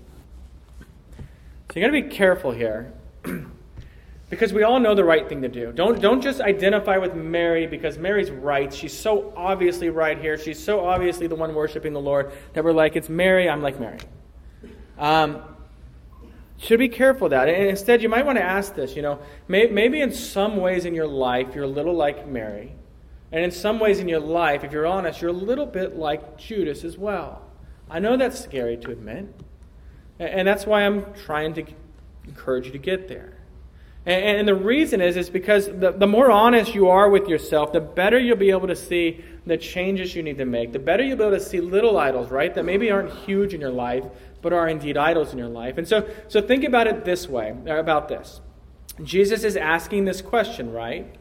So 1.19 1.25
you 1.75 1.81
got 1.81 1.89
to 1.89 1.93
be 1.93 2.15
careful 2.15 2.53
here. 2.53 2.93
Because 4.31 4.53
we 4.53 4.63
all 4.63 4.79
know 4.79 4.95
the 4.95 5.05
right 5.05 5.27
thing 5.27 5.41
to 5.43 5.49
do. 5.49 5.73
Don't, 5.73 6.03
don't 6.03 6.21
just 6.21 6.41
identify 6.41 6.99
with 6.99 7.15
Mary 7.15 7.67
because 7.67 7.97
Mary's 7.97 8.31
right. 8.31 8.73
She's 8.73 8.97
so 8.97 9.33
obviously 9.35 9.89
right 9.89 10.19
here. 10.19 10.37
She's 10.37 10.63
so 10.63 10.85
obviously 10.85 11.27
the 11.27 11.35
one 11.35 11.55
worshiping 11.55 11.95
the 11.95 12.01
Lord 12.01 12.33
that 12.53 12.63
we're 12.63 12.73
like, 12.73 12.95
it's 12.95 13.09
Mary, 13.09 13.49
I'm 13.49 13.63
like 13.63 13.81
Mary. 13.81 13.99
Um, 14.99 15.43
should 16.59 16.79
be 16.79 16.89
careful 16.89 17.27
of 17.27 17.31
that. 17.31 17.49
And 17.49 17.69
instead, 17.69 18.03
you 18.03 18.09
might 18.09 18.27
want 18.27 18.37
to 18.37 18.45
ask 18.45 18.75
this 18.75 18.97
you 18.97 19.03
know, 19.03 19.21
may, 19.47 19.67
maybe 19.69 20.03
in 20.03 20.13
some 20.13 20.57
ways 20.59 20.85
in 20.85 20.95
your 20.95 21.07
life, 21.07 21.55
you're 21.55 21.65
a 21.65 21.69
little 21.69 21.95
like 21.95 22.27
Mary. 22.27 22.75
And 23.33 23.45
in 23.45 23.51
some 23.51 23.79
ways 23.79 23.99
in 23.99 24.09
your 24.09 24.21
life, 24.21 24.65
if 24.65 24.73
you're 24.73 24.87
honest, 24.87 25.23
you're 25.23 25.31
a 25.31 25.35
little 25.35 25.67
bit 25.67 25.97
like 25.97 26.37
Judas 26.39 26.85
as 26.85 26.99
well. 26.99 27.43
I 27.91 27.99
know 27.99 28.17
that's 28.17 28.43
scary 28.43 28.77
to 28.79 28.91
admit. 28.91 29.27
And 30.19 30.49
that's 30.49 30.67
why 30.67 30.83
I'm 30.85 31.15
trying 31.15 31.55
to 31.55 31.65
encourage 32.27 32.67
you 32.67 32.73
to 32.73 32.79
get 32.79 33.09
there. 33.09 33.38
And, 34.07 34.39
and 34.39 34.49
the 34.49 34.55
reason 34.55 35.01
is, 35.01 35.17
is 35.17 35.31
because 35.31 35.67
the, 35.67 35.93
the 35.93 36.07
more 36.07 36.31
honest 36.31 36.75
you 36.75 36.89
are 36.89 37.09
with 37.09 37.29
yourself, 37.29 37.73
the 37.73 37.81
better 37.81 38.19
you'll 38.19 38.37
be 38.37 38.51
able 38.51 38.69
to 38.69 38.77
see 38.77 39.25
the 39.47 39.57
changes 39.57 40.15
you 40.15 40.23
need 40.23 40.39
to 40.39 40.45
make. 40.45 40.73
The 40.73 40.79
better 40.79 41.03
you'll 41.03 41.17
be 41.17 41.25
able 41.25 41.37
to 41.37 41.43
see 41.43 41.61
little 41.61 41.99
idols, 41.99 42.31
right? 42.31 42.55
That 42.55 42.65
maybe 42.65 42.91
aren't 42.91 43.13
huge 43.25 43.55
in 43.55 43.61
your 43.61 43.71
life, 43.71 44.05
but 44.43 44.53
are 44.53 44.69
indeed 44.69 44.97
idols 44.97 45.33
in 45.33 45.39
your 45.39 45.49
life. 45.49 45.79
And 45.79 45.89
so, 45.89 46.09
so 46.29 46.41
think 46.41 46.65
about 46.65 46.87
it 46.87 47.05
this 47.05 47.29
way, 47.29 47.55
about 47.67 48.09
this. 48.09 48.41
Jesus 49.03 49.45
is 49.45 49.57
asking 49.57 50.05
this 50.05 50.21
question, 50.21 50.73
right? 50.73 51.15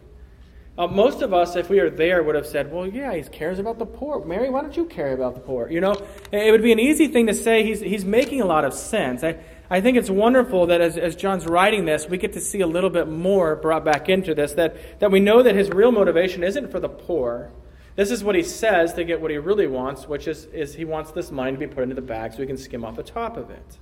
Uh, 0.77 0.85
most 0.85 1.23
of 1.23 1.33
us, 1.33 1.55
if 1.55 1.69
we 1.69 1.81
were 1.81 1.89
there, 1.89 2.21
would 2.21 2.35
have 2.35 2.45
said, 2.45 2.71
Well, 2.71 2.85
yeah, 2.85 3.13
he 3.13 3.23
cares 3.23 3.57
about 3.57 3.79
the 3.79 3.85
poor. 3.85 4.23
Mary, 4.23 4.49
why 4.49 4.61
don't 4.61 4.77
you 4.77 4.85
care 4.85 5.13
about 5.13 5.33
the 5.33 5.41
poor? 5.41 5.69
You 5.69 5.81
know, 5.81 5.95
it 6.31 6.51
would 6.51 6.61
be 6.61 6.71
an 6.71 6.79
easy 6.79 7.07
thing 7.07 7.27
to 7.27 7.33
say. 7.33 7.63
He's, 7.63 7.79
he's 7.79 8.05
making 8.05 8.41
a 8.41 8.45
lot 8.45 8.63
of 8.63 8.75
sense. 8.75 9.23
I, 9.23 9.37
I 9.69 9.81
think 9.81 9.97
it's 9.97 10.09
wonderful 10.09 10.67
that 10.67 10.79
as, 10.79 10.97
as 10.97 11.15
John's 11.15 11.45
writing 11.45 11.85
this, 11.85 12.07
we 12.07 12.17
get 12.17 12.33
to 12.33 12.41
see 12.41 12.61
a 12.61 12.67
little 12.67 12.89
bit 12.89 13.07
more 13.09 13.55
brought 13.55 13.83
back 13.83 14.07
into 14.07 14.33
this, 14.33 14.53
that, 14.53 14.99
that 14.99 15.11
we 15.11 15.19
know 15.19 15.43
that 15.43 15.55
his 15.55 15.69
real 15.69 15.91
motivation 15.91 16.43
isn't 16.43 16.71
for 16.71 16.79
the 16.79 16.87
poor. 16.87 17.51
This 17.97 18.11
is 18.11 18.23
what 18.23 18.35
he 18.35 18.43
says 18.43 18.93
to 18.93 19.03
get 19.03 19.19
what 19.19 19.31
he 19.31 19.37
really 19.37 19.67
wants, 19.67 20.07
which 20.07 20.27
is, 20.27 20.45
is 20.45 20.75
he 20.75 20.85
wants 20.85 21.11
this 21.11 21.31
money 21.31 21.51
to 21.51 21.57
be 21.57 21.67
put 21.67 21.83
into 21.83 21.95
the 21.95 22.01
bag 22.01 22.31
so 22.31 22.39
he 22.39 22.45
can 22.45 22.57
skim 22.57 22.85
off 22.85 22.95
the 22.95 23.03
top 23.03 23.35
of 23.35 23.49
it. 23.49 23.77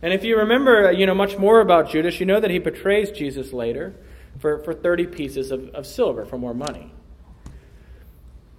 And 0.00 0.12
if 0.12 0.22
you 0.22 0.36
remember, 0.36 0.88
uh, 0.88 0.90
you 0.90 1.06
know, 1.06 1.14
much 1.14 1.38
more 1.38 1.60
about 1.60 1.90
Judas, 1.90 2.20
you 2.20 2.26
know 2.26 2.38
that 2.38 2.50
he 2.50 2.58
betrays 2.58 3.10
Jesus 3.10 3.52
later 3.52 3.94
for, 4.38 4.58
for 4.58 4.74
30 4.74 5.06
pieces 5.06 5.50
of, 5.50 5.68
of 5.70 5.86
silver 5.86 6.24
for 6.26 6.36
more 6.36 6.54
money. 6.54 6.92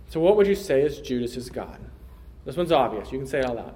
So, 0.09 0.19
what 0.19 0.35
would 0.37 0.47
you 0.47 0.55
say 0.55 0.81
is 0.81 0.99
Judas's 0.99 1.49
God? 1.49 1.79
This 2.45 2.57
one's 2.57 2.71
obvious. 2.71 3.11
You 3.11 3.19
can 3.19 3.27
say 3.27 3.39
it 3.39 3.45
out 3.45 3.55
loud. 3.55 3.75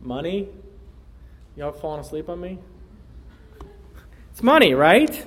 Money? 0.00 0.48
Y'all 1.56 1.72
falling 1.72 2.00
asleep 2.00 2.28
on 2.28 2.40
me? 2.40 2.58
It's 4.32 4.42
money, 4.42 4.74
right? 4.74 5.26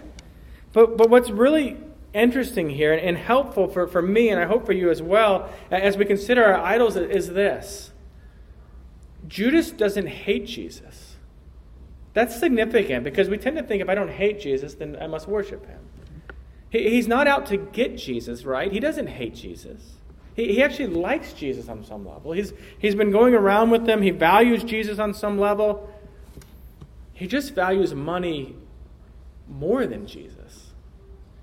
But, 0.74 0.98
but 0.98 1.10
what's 1.10 1.30
really 1.30 1.78
interesting 2.14 2.70
here 2.70 2.94
and 2.94 3.18
helpful 3.18 3.68
for, 3.68 3.88
for 3.88 4.02
me, 4.02 4.30
and 4.30 4.40
I 4.40 4.46
hope 4.46 4.66
for 4.66 4.74
you 4.74 4.90
as 4.90 5.02
well, 5.02 5.50
as 5.72 5.98
we 5.98 6.06
consider 6.06 6.44
our 6.44 6.62
idols, 6.62 6.96
is 6.96 7.30
this 7.30 7.92
Judas 9.28 9.72
doesn't 9.72 10.08
hate 10.08 10.46
Jesus. 10.46 11.16
That's 12.14 12.38
significant 12.38 13.04
because 13.04 13.30
we 13.30 13.38
tend 13.38 13.58
to 13.58 13.64
think 13.64 13.82
if 13.82 13.90
I 13.90 13.96
don't 13.96 14.10
hate 14.10 14.40
Jesus, 14.40 14.74
then 14.74 14.98
I 15.00 15.08
must 15.08 15.28
worship 15.28 15.66
him. 15.68 15.80
He, 16.70 16.90
he's 16.90 17.08
not 17.08 17.28
out 17.28 17.46
to 17.48 17.58
get 17.58 17.98
Jesus, 17.98 18.44
right? 18.44 18.72
He 18.72 18.80
doesn't 18.80 19.08
hate 19.08 19.36
Jesus. 19.36 19.82
He, 20.36 20.54
he 20.54 20.64
actually 20.64 20.88
likes 20.88 21.34
Jesus 21.34 21.70
on 21.70 21.84
some 21.84 22.08
level. 22.08 22.32
He's, 22.32 22.54
he's 22.80 22.96
been 22.96 23.12
going 23.12 23.36
around 23.36 23.70
with 23.70 23.86
them, 23.86 24.02
he 24.02 24.10
values 24.10 24.64
Jesus 24.64 25.00
on 25.00 25.14
some 25.14 25.40
level. 25.40 25.90
He 27.18 27.26
just 27.26 27.56
values 27.56 27.96
money 27.96 28.56
more 29.50 29.88
than 29.88 30.06
Jesus. 30.06 30.74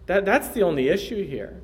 That, 0.07 0.25
that's 0.25 0.51
the 0.51 0.63
only 0.63 0.89
issue 0.89 1.27
here. 1.27 1.61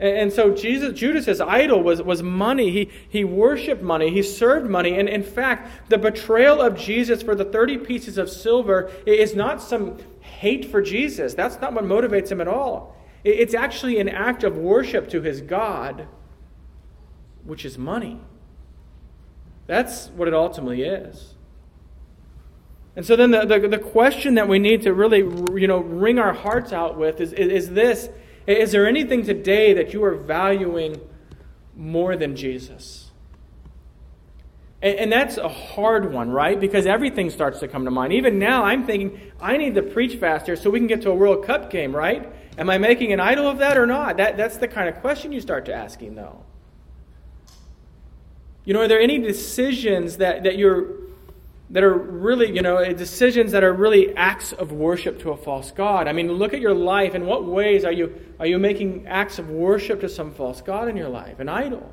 And, 0.00 0.16
and 0.16 0.32
so 0.32 0.54
Jesus, 0.54 0.98
Judas's 0.98 1.42
idol 1.42 1.82
was, 1.82 2.00
was 2.00 2.22
money. 2.22 2.70
He, 2.70 2.90
he 3.06 3.22
worshiped 3.22 3.82
money. 3.82 4.10
He 4.10 4.22
served 4.22 4.70
money. 4.70 4.98
And 4.98 5.10
in 5.10 5.22
fact, 5.22 5.90
the 5.90 5.98
betrayal 5.98 6.62
of 6.62 6.74
Jesus 6.74 7.22
for 7.22 7.34
the 7.34 7.44
30 7.44 7.76
pieces 7.78 8.16
of 8.16 8.30
silver 8.30 8.90
is 9.04 9.34
not 9.36 9.60
some 9.60 9.98
hate 10.20 10.64
for 10.64 10.80
Jesus. 10.80 11.34
That's 11.34 11.60
not 11.60 11.74
what 11.74 11.84
motivates 11.84 12.32
him 12.32 12.40
at 12.40 12.48
all. 12.48 12.96
It's 13.24 13.52
actually 13.52 14.00
an 14.00 14.08
act 14.08 14.42
of 14.42 14.56
worship 14.56 15.10
to 15.10 15.20
his 15.20 15.42
God, 15.42 16.08
which 17.44 17.66
is 17.66 17.76
money. 17.76 18.22
That's 19.66 20.08
what 20.08 20.28
it 20.28 20.34
ultimately 20.34 20.82
is. 20.82 21.34
And 22.96 23.04
so 23.04 23.16
then 23.16 23.32
the, 23.32 23.44
the, 23.44 23.68
the, 23.68 23.78
question 23.78 24.36
that 24.36 24.48
we 24.48 24.58
need 24.58 24.82
to 24.82 24.94
really 24.94 25.18
you 25.18 25.66
know, 25.66 25.78
wring 25.78 26.18
our 26.18 26.32
hearts 26.32 26.72
out 26.72 26.96
with 26.96 27.20
is, 27.20 27.32
is, 27.32 27.64
is 27.64 27.70
this 27.70 28.08
Is 28.46 28.72
there 28.72 28.86
anything 28.86 29.24
today 29.24 29.74
that 29.74 29.92
you 29.92 30.04
are 30.04 30.14
valuing 30.14 31.00
more 31.76 32.16
than 32.16 32.36
Jesus? 32.36 33.10
And, 34.80 34.96
and 34.96 35.12
that's 35.12 35.38
a 35.38 35.48
hard 35.48 36.12
one, 36.12 36.30
right? 36.30 36.60
Because 36.60 36.86
everything 36.86 37.30
starts 37.30 37.58
to 37.60 37.68
come 37.68 37.84
to 37.84 37.90
mind. 37.90 38.12
Even 38.12 38.38
now, 38.38 38.62
I'm 38.62 38.86
thinking, 38.86 39.18
I 39.40 39.56
need 39.56 39.74
to 39.74 39.82
preach 39.82 40.16
faster 40.16 40.54
so 40.54 40.70
we 40.70 40.78
can 40.78 40.86
get 40.86 41.02
to 41.02 41.10
a 41.10 41.14
World 41.14 41.44
Cup 41.44 41.70
game, 41.70 41.96
right? 41.96 42.30
Am 42.56 42.70
I 42.70 42.78
making 42.78 43.12
an 43.12 43.18
idol 43.18 43.48
of 43.48 43.58
that 43.58 43.76
or 43.76 43.86
not? 43.86 44.18
That, 44.18 44.36
that's 44.36 44.58
the 44.58 44.68
kind 44.68 44.88
of 44.88 45.00
question 45.00 45.32
you 45.32 45.40
start 45.40 45.64
to 45.64 45.74
asking, 45.74 46.14
though. 46.14 46.44
You 48.64 48.72
know, 48.72 48.82
are 48.82 48.88
there 48.88 49.00
any 49.00 49.18
decisions 49.18 50.18
that, 50.18 50.44
that 50.44 50.56
you're 50.56 51.03
that 51.74 51.82
are 51.82 51.92
really, 51.92 52.54
you 52.54 52.62
know, 52.62 52.92
decisions 52.92 53.50
that 53.50 53.64
are 53.64 53.72
really 53.72 54.16
acts 54.16 54.52
of 54.52 54.70
worship 54.70 55.18
to 55.18 55.30
a 55.30 55.36
false 55.36 55.72
god. 55.72 56.06
I 56.06 56.12
mean, 56.12 56.30
look 56.30 56.54
at 56.54 56.60
your 56.60 56.72
life. 56.72 57.16
In 57.16 57.26
what 57.26 57.44
ways 57.44 57.84
are 57.84 57.90
you 57.90 58.14
are 58.38 58.46
you 58.46 58.60
making 58.60 59.08
acts 59.08 59.40
of 59.40 59.50
worship 59.50 60.00
to 60.02 60.08
some 60.08 60.32
false 60.32 60.60
god 60.60 60.88
in 60.88 60.96
your 60.96 61.08
life, 61.08 61.40
an 61.40 61.48
idol? 61.48 61.92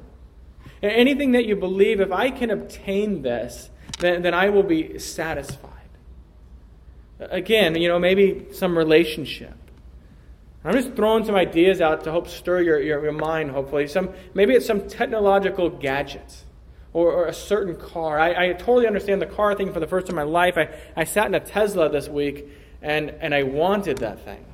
Anything 0.83 1.31
that 1.31 1.45
you 1.45 1.55
believe, 1.55 1.99
if 1.99 2.11
I 2.11 2.29
can 2.29 2.51
obtain 2.51 3.23
this, 3.23 3.71
then, 3.97 4.21
then 4.21 4.35
I 4.35 4.49
will 4.49 4.63
be 4.63 4.99
satisfied. 4.99 5.69
Again, 7.19 7.75
you 7.75 7.87
know, 7.87 7.97
maybe 7.97 8.47
some 8.51 8.77
relationship. 8.77 9.55
I'm 10.63 10.73
just 10.73 10.93
throwing 10.93 11.25
some 11.25 11.35
ideas 11.35 11.81
out 11.81 12.03
to 12.03 12.11
help 12.11 12.27
stir 12.27 12.61
your, 12.61 12.79
your, 12.79 13.03
your 13.03 13.13
mind, 13.13 13.49
hopefully. 13.49 13.87
Some, 13.87 14.11
maybe 14.35 14.53
it's 14.53 14.65
some 14.65 14.87
technological 14.87 15.71
gadgets 15.71 16.45
or, 16.93 17.11
or 17.11 17.25
a 17.27 17.33
certain 17.33 17.75
car. 17.75 18.19
I, 18.19 18.49
I, 18.49 18.53
totally 18.53 18.87
understand 18.87 19.21
the 19.21 19.25
car 19.25 19.55
thing 19.55 19.71
for 19.71 19.79
the 19.79 19.87
first 19.87 20.07
time 20.07 20.19
in 20.19 20.25
my 20.25 20.31
life. 20.31 20.57
I, 20.57 20.69
I 20.95 21.05
sat 21.05 21.27
in 21.27 21.35
a 21.35 21.39
Tesla 21.39 21.89
this 21.89 22.09
week 22.09 22.47
and, 22.81 23.09
and 23.09 23.33
I 23.33 23.43
wanted 23.43 23.99
that 23.99 24.25
thing. 24.25 24.45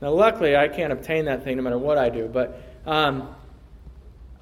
Now, 0.00 0.10
luckily, 0.10 0.56
I 0.56 0.68
can't 0.68 0.92
obtain 0.92 1.26
that 1.26 1.44
thing 1.44 1.56
no 1.56 1.62
matter 1.62 1.78
what 1.78 1.98
I 1.98 2.08
do, 2.08 2.26
but 2.26 2.62
um, 2.86 3.34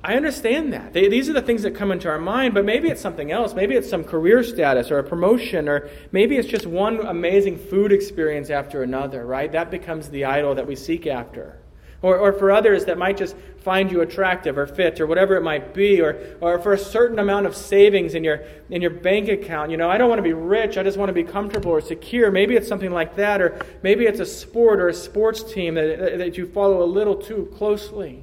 I 0.02 0.14
understand 0.14 0.72
that. 0.72 0.92
They, 0.92 1.08
these 1.08 1.28
are 1.28 1.32
the 1.32 1.42
things 1.42 1.62
that 1.62 1.74
come 1.74 1.90
into 1.90 2.08
our 2.08 2.20
mind, 2.20 2.54
but 2.54 2.64
maybe 2.64 2.88
it's 2.88 3.00
something 3.00 3.32
else. 3.32 3.54
Maybe 3.54 3.74
it's 3.74 3.90
some 3.90 4.04
career 4.04 4.44
status 4.44 4.92
or 4.92 5.00
a 5.00 5.04
promotion, 5.04 5.68
or 5.68 5.90
maybe 6.12 6.36
it's 6.36 6.48
just 6.48 6.66
one 6.66 7.04
amazing 7.04 7.58
food 7.58 7.90
experience 7.90 8.50
after 8.50 8.84
another, 8.84 9.26
right? 9.26 9.50
That 9.50 9.70
becomes 9.70 10.08
the 10.10 10.26
idol 10.26 10.54
that 10.54 10.66
we 10.66 10.76
seek 10.76 11.08
after. 11.08 11.58
Or, 12.00 12.16
or 12.16 12.32
for 12.32 12.52
others 12.52 12.84
that 12.84 12.96
might 12.96 13.16
just 13.16 13.34
find 13.58 13.90
you 13.90 14.02
attractive 14.02 14.56
or 14.56 14.68
fit 14.68 15.00
or 15.00 15.06
whatever 15.06 15.36
it 15.36 15.42
might 15.42 15.74
be, 15.74 16.00
or, 16.00 16.16
or 16.40 16.60
for 16.60 16.72
a 16.72 16.78
certain 16.78 17.18
amount 17.18 17.46
of 17.46 17.56
savings 17.56 18.14
in 18.14 18.22
your, 18.22 18.44
in 18.70 18.80
your 18.80 18.92
bank 18.92 19.28
account. 19.28 19.72
You 19.72 19.76
know, 19.76 19.90
I 19.90 19.98
don't 19.98 20.08
want 20.08 20.20
to 20.20 20.22
be 20.22 20.32
rich, 20.32 20.78
I 20.78 20.84
just 20.84 20.96
want 20.96 21.08
to 21.08 21.12
be 21.12 21.24
comfortable 21.24 21.72
or 21.72 21.80
secure. 21.80 22.30
Maybe 22.30 22.54
it's 22.54 22.68
something 22.68 22.92
like 22.92 23.16
that, 23.16 23.42
or 23.42 23.60
maybe 23.82 24.04
it's 24.06 24.20
a 24.20 24.26
sport 24.26 24.78
or 24.78 24.88
a 24.88 24.94
sports 24.94 25.42
team 25.42 25.74
that, 25.74 26.18
that 26.18 26.38
you 26.38 26.46
follow 26.46 26.84
a 26.84 26.86
little 26.86 27.16
too 27.16 27.52
closely. 27.56 28.22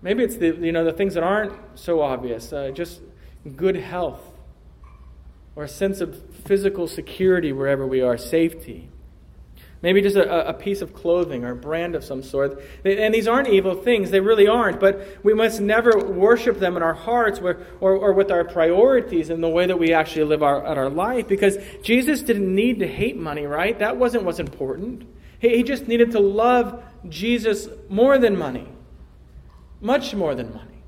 Maybe 0.00 0.24
it's 0.24 0.36
the, 0.36 0.56
you 0.56 0.72
know, 0.72 0.84
the 0.84 0.92
things 0.92 1.12
that 1.14 1.22
aren't 1.22 1.52
so 1.74 2.00
obvious, 2.00 2.52
uh, 2.52 2.70
just 2.70 3.00
good 3.54 3.76
health 3.76 4.22
or 5.56 5.64
a 5.64 5.68
sense 5.68 6.00
of 6.00 6.22
physical 6.44 6.86
security 6.86 7.52
wherever 7.52 7.86
we 7.86 8.00
are, 8.02 8.16
safety. 8.16 8.88
Maybe 9.86 10.02
just 10.02 10.16
a, 10.16 10.48
a, 10.48 10.52
piece 10.52 10.82
of 10.82 10.92
clothing 10.92 11.44
or 11.44 11.52
a 11.52 11.54
brand 11.54 11.94
of 11.94 12.02
some 12.02 12.20
sort. 12.20 12.60
And 12.84 13.14
these 13.14 13.28
aren't 13.28 13.46
evil 13.46 13.76
things, 13.76 14.10
they 14.10 14.18
really 14.18 14.48
aren't, 14.48 14.80
but 14.80 15.00
we 15.22 15.32
must 15.32 15.60
never 15.60 15.96
worship 15.96 16.58
them 16.58 16.76
in 16.76 16.82
our 16.82 16.92
hearts 16.92 17.38
or, 17.38 17.64
or, 17.78 17.94
or 17.94 18.12
with 18.12 18.32
our 18.32 18.42
priorities 18.42 19.30
in 19.30 19.40
the 19.40 19.48
way 19.48 19.64
that 19.64 19.78
we 19.78 19.92
actually 19.92 20.24
live 20.24 20.42
our, 20.42 20.60
our 20.64 20.90
life 20.90 21.28
because 21.28 21.58
Jesus 21.84 22.22
didn't 22.22 22.52
need 22.52 22.80
to 22.80 22.88
hate 22.88 23.16
money, 23.16 23.46
right? 23.46 23.78
That 23.78 23.96
wasn't 23.96 24.24
what's 24.24 24.40
important. 24.40 25.06
He, 25.38 25.58
he 25.58 25.62
just 25.62 25.86
needed 25.86 26.10
to 26.10 26.18
love 26.18 26.82
Jesus 27.08 27.68
more 27.88 28.18
than 28.18 28.36
money, 28.36 28.66
much 29.80 30.16
more 30.16 30.34
than 30.34 30.52
money. 30.52 30.82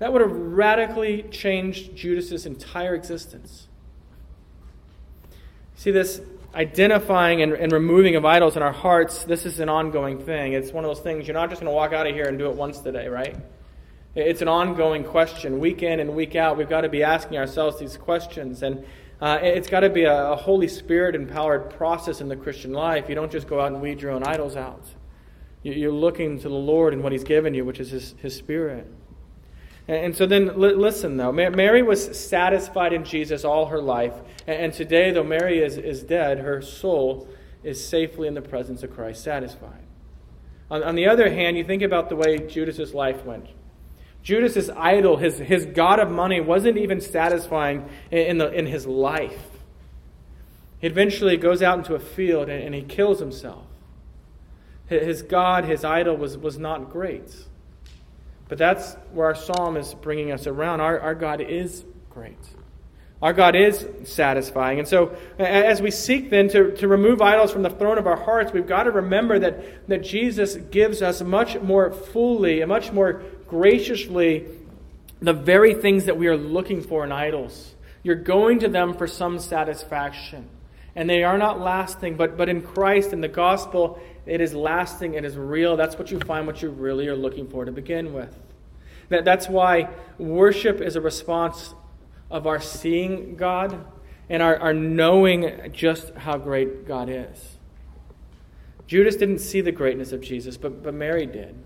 That 0.00 0.12
would 0.12 0.20
have 0.20 0.32
radically 0.32 1.22
changed 1.30 1.94
Judas's 1.94 2.44
entire 2.44 2.96
existence. 2.96 3.68
See, 5.76 5.92
this 5.92 6.20
identifying 6.54 7.42
and, 7.42 7.52
and, 7.52 7.72
removing 7.72 8.16
of 8.16 8.24
idols 8.24 8.56
in 8.56 8.62
our 8.62 8.72
hearts, 8.72 9.24
this 9.24 9.46
is 9.46 9.60
an 9.60 9.68
ongoing 9.68 10.18
thing. 10.18 10.52
It's 10.52 10.70
one 10.70 10.84
of 10.84 10.90
those 10.90 11.02
things 11.02 11.26
you're 11.26 11.34
not 11.34 11.48
just 11.48 11.60
going 11.62 11.70
to 11.70 11.74
walk 11.74 11.92
out 11.92 12.06
of 12.06 12.14
here 12.14 12.26
and 12.26 12.38
do 12.38 12.50
it 12.50 12.56
once 12.56 12.78
today, 12.80 13.08
right? 13.08 13.36
It's 14.14 14.42
an 14.42 14.48
ongoing 14.48 15.04
question. 15.04 15.58
Week 15.58 15.82
in 15.82 15.98
and 15.98 16.14
week 16.14 16.36
out, 16.36 16.58
we've 16.58 16.68
got 16.68 16.82
to 16.82 16.90
be 16.90 17.02
asking 17.02 17.38
ourselves 17.38 17.78
these 17.78 17.96
questions. 17.96 18.62
And 18.62 18.84
uh, 19.20 19.38
it's 19.40 19.68
got 19.68 19.80
to 19.80 19.88
be 19.88 20.04
a, 20.04 20.32
a 20.32 20.36
Holy 20.36 20.68
Spirit 20.68 21.14
empowered 21.14 21.70
process 21.70 22.20
in 22.20 22.28
the 22.28 22.36
Christian 22.36 22.72
life. 22.72 23.08
You 23.08 23.14
don't 23.14 23.32
just 23.32 23.46
go 23.46 23.60
out 23.60 23.72
and 23.72 23.80
weed 23.80 24.02
your 24.02 24.10
own 24.10 24.22
idols 24.22 24.56
out. 24.56 24.84
You're 25.62 25.92
looking 25.92 26.40
to 26.40 26.48
the 26.48 26.54
Lord 26.54 26.92
and 26.92 27.02
what 27.02 27.12
He's 27.12 27.24
given 27.24 27.54
you, 27.54 27.64
which 27.64 27.80
is 27.80 27.90
His, 27.90 28.14
His 28.18 28.36
Spirit. 28.36 28.86
And 29.88 30.16
so 30.16 30.26
then, 30.26 30.56
listen 30.56 31.16
though. 31.16 31.32
Mary 31.32 31.82
was 31.82 32.18
satisfied 32.18 32.92
in 32.92 33.04
Jesus 33.04 33.44
all 33.44 33.66
her 33.66 33.82
life. 33.82 34.14
And 34.46 34.72
today, 34.72 35.10
though 35.10 35.24
Mary 35.24 35.58
is, 35.58 35.76
is 35.76 36.02
dead, 36.02 36.38
her 36.38 36.62
soul 36.62 37.28
is 37.62 37.84
safely 37.84 38.28
in 38.28 38.34
the 38.34 38.42
presence 38.42 38.82
of 38.82 38.92
Christ, 38.94 39.22
satisfied. 39.22 39.82
On, 40.70 40.82
on 40.82 40.94
the 40.94 41.06
other 41.06 41.30
hand, 41.30 41.56
you 41.56 41.64
think 41.64 41.82
about 41.82 42.08
the 42.08 42.16
way 42.16 42.38
Judas's 42.38 42.94
life 42.94 43.24
went. 43.24 43.48
Judas's 44.22 44.70
idol, 44.70 45.16
his, 45.16 45.38
his 45.38 45.66
God 45.66 45.98
of 45.98 46.10
money, 46.10 46.40
wasn't 46.40 46.78
even 46.78 47.00
satisfying 47.00 47.88
in, 48.10 48.38
the, 48.38 48.52
in 48.52 48.66
his 48.66 48.86
life. 48.86 49.48
He 50.78 50.86
eventually 50.86 51.36
goes 51.36 51.60
out 51.60 51.78
into 51.78 51.94
a 51.94 51.98
field 51.98 52.48
and, 52.48 52.62
and 52.62 52.74
he 52.74 52.82
kills 52.82 53.18
himself. 53.18 53.66
His 54.86 55.22
God, 55.22 55.64
his 55.64 55.84
idol, 55.84 56.16
was, 56.16 56.36
was 56.38 56.58
not 56.58 56.90
great. 56.90 57.34
But 58.48 58.58
that's 58.58 58.94
where 59.12 59.26
our 59.26 59.34
psalm 59.34 59.76
is 59.76 59.94
bringing 59.94 60.32
us 60.32 60.46
around. 60.46 60.80
Our, 60.80 60.98
our 61.00 61.14
God 61.14 61.40
is 61.40 61.84
great. 62.10 62.38
Our 63.22 63.32
God 63.32 63.54
is 63.54 63.86
satisfying. 64.02 64.80
And 64.80 64.88
so, 64.88 65.16
as 65.38 65.80
we 65.80 65.92
seek 65.92 66.28
then 66.28 66.48
to, 66.48 66.72
to 66.78 66.88
remove 66.88 67.22
idols 67.22 67.52
from 67.52 67.62
the 67.62 67.70
throne 67.70 67.96
of 67.96 68.06
our 68.08 68.16
hearts, 68.16 68.52
we've 68.52 68.66
got 68.66 68.84
to 68.84 68.90
remember 68.90 69.38
that, 69.38 69.86
that 69.88 70.02
Jesus 70.02 70.56
gives 70.56 71.02
us 71.02 71.22
much 71.22 71.58
more 71.60 71.92
fully 71.92 72.62
and 72.62 72.68
much 72.68 72.90
more 72.90 73.22
graciously 73.46 74.48
the 75.20 75.32
very 75.32 75.72
things 75.72 76.06
that 76.06 76.16
we 76.16 76.26
are 76.26 76.36
looking 76.36 76.82
for 76.82 77.04
in 77.04 77.12
idols. 77.12 77.76
You're 78.02 78.16
going 78.16 78.58
to 78.58 78.68
them 78.68 78.94
for 78.94 79.06
some 79.06 79.38
satisfaction. 79.38 80.48
And 80.96 81.08
they 81.08 81.22
are 81.22 81.38
not 81.38 81.60
lasting, 81.60 82.16
but, 82.16 82.36
but 82.36 82.48
in 82.48 82.60
Christ, 82.60 83.12
in 83.12 83.20
the 83.20 83.28
gospel, 83.28 84.02
it 84.26 84.40
is 84.40 84.54
lasting, 84.54 85.14
it 85.14 85.24
is 85.24 85.36
real. 85.36 85.76
That's 85.76 85.98
what 85.98 86.10
you 86.10 86.20
find 86.20 86.46
what 86.46 86.62
you 86.62 86.70
really 86.70 87.08
are 87.08 87.16
looking 87.16 87.48
for 87.48 87.64
to 87.64 87.72
begin 87.72 88.12
with. 88.12 88.36
That, 89.08 89.24
that's 89.24 89.48
why 89.48 89.88
worship 90.18 90.80
is 90.80 90.96
a 90.96 91.00
response 91.00 91.74
of 92.30 92.46
our 92.46 92.60
seeing 92.60 93.36
God 93.36 93.84
and 94.30 94.42
our, 94.42 94.56
our 94.56 94.72
knowing 94.72 95.70
just 95.72 96.14
how 96.14 96.38
great 96.38 96.86
God 96.86 97.08
is. 97.08 97.56
Judas 98.86 99.16
didn't 99.16 99.40
see 99.40 99.60
the 99.60 99.72
greatness 99.72 100.12
of 100.12 100.20
Jesus, 100.20 100.56
but, 100.56 100.82
but 100.82 100.94
Mary 100.94 101.26
did. 101.26 101.56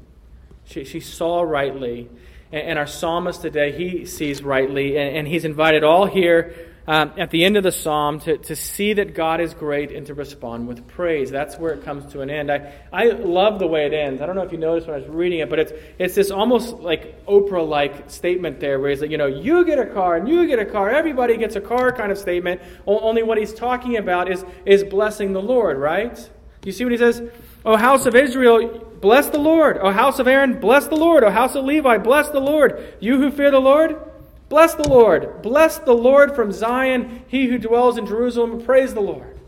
She, 0.64 0.84
she 0.84 1.00
saw 1.00 1.42
rightly. 1.42 2.08
And, 2.50 2.68
and 2.68 2.78
our 2.78 2.86
psalmist 2.86 3.42
today, 3.42 3.72
he 3.72 4.06
sees 4.06 4.42
rightly. 4.42 4.96
And, 4.96 5.18
and 5.18 5.28
he's 5.28 5.44
invited 5.44 5.84
all 5.84 6.06
here 6.06 6.54
um, 6.86 7.12
at 7.16 7.30
the 7.30 7.44
end 7.44 7.56
of 7.56 7.62
the 7.62 7.72
psalm 7.72 8.20
to, 8.20 8.38
to 8.38 8.54
see 8.54 8.92
that 8.94 9.14
God 9.14 9.40
is 9.40 9.54
great 9.54 9.90
and 9.90 10.06
to 10.06 10.14
respond 10.14 10.68
with 10.68 10.86
praise. 10.86 11.30
That's 11.30 11.56
where 11.56 11.72
it 11.72 11.84
comes 11.84 12.12
to 12.12 12.20
an 12.20 12.30
end. 12.30 12.50
I, 12.50 12.72
I 12.92 13.08
love 13.08 13.58
the 13.58 13.66
way 13.66 13.86
it 13.86 13.92
ends. 13.92 14.22
I 14.22 14.26
don't 14.26 14.36
know 14.36 14.42
if 14.42 14.52
you 14.52 14.58
noticed 14.58 14.86
when 14.86 14.94
I 14.94 15.00
was 15.00 15.08
reading 15.08 15.40
it, 15.40 15.50
but 15.50 15.58
it's, 15.58 15.72
it's 15.98 16.14
this 16.14 16.30
almost 16.30 16.76
like 16.76 17.26
Oprah 17.26 17.66
like 17.66 18.10
statement 18.10 18.60
there 18.60 18.78
where 18.78 18.90
he's 18.90 19.00
like, 19.00 19.10
you 19.10 19.18
know, 19.18 19.26
you 19.26 19.64
get 19.64 19.78
a 19.78 19.86
car 19.86 20.16
and 20.16 20.28
you 20.28 20.46
get 20.46 20.58
a 20.58 20.64
car, 20.66 20.90
everybody 20.90 21.36
gets 21.36 21.56
a 21.56 21.60
car 21.60 21.90
kind 21.92 22.12
of 22.12 22.18
statement. 22.18 22.60
Only 22.86 23.22
what 23.22 23.38
he's 23.38 23.52
talking 23.52 23.96
about 23.96 24.30
is, 24.30 24.44
is 24.64 24.84
blessing 24.84 25.32
the 25.32 25.42
Lord, 25.42 25.78
right? 25.78 26.30
You 26.64 26.72
see 26.72 26.84
what 26.84 26.92
he 26.92 26.98
says? 26.98 27.22
O 27.64 27.76
house 27.76 28.06
of 28.06 28.14
Israel, 28.14 28.86
bless 29.00 29.28
the 29.28 29.38
Lord. 29.38 29.78
O 29.78 29.90
house 29.90 30.20
of 30.20 30.28
Aaron, 30.28 30.60
bless 30.60 30.86
the 30.86 30.96
Lord. 30.96 31.24
O 31.24 31.30
house 31.30 31.56
of 31.56 31.64
Levi, 31.64 31.98
bless 31.98 32.28
the 32.28 32.40
Lord. 32.40 32.94
You 33.00 33.18
who 33.18 33.30
fear 33.30 33.50
the 33.50 33.60
Lord, 33.60 34.00
Bless 34.48 34.74
the 34.74 34.88
Lord. 34.88 35.42
Bless 35.42 35.78
the 35.78 35.94
Lord 35.94 36.34
from 36.36 36.52
Zion, 36.52 37.24
he 37.26 37.46
who 37.46 37.58
dwells 37.58 37.98
in 37.98 38.06
Jerusalem. 38.06 38.62
Praise 38.62 38.94
the 38.94 39.00
Lord. 39.00 39.38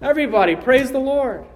Everybody, 0.00 0.56
praise 0.56 0.90
the 0.90 0.98
Lord. 0.98 1.46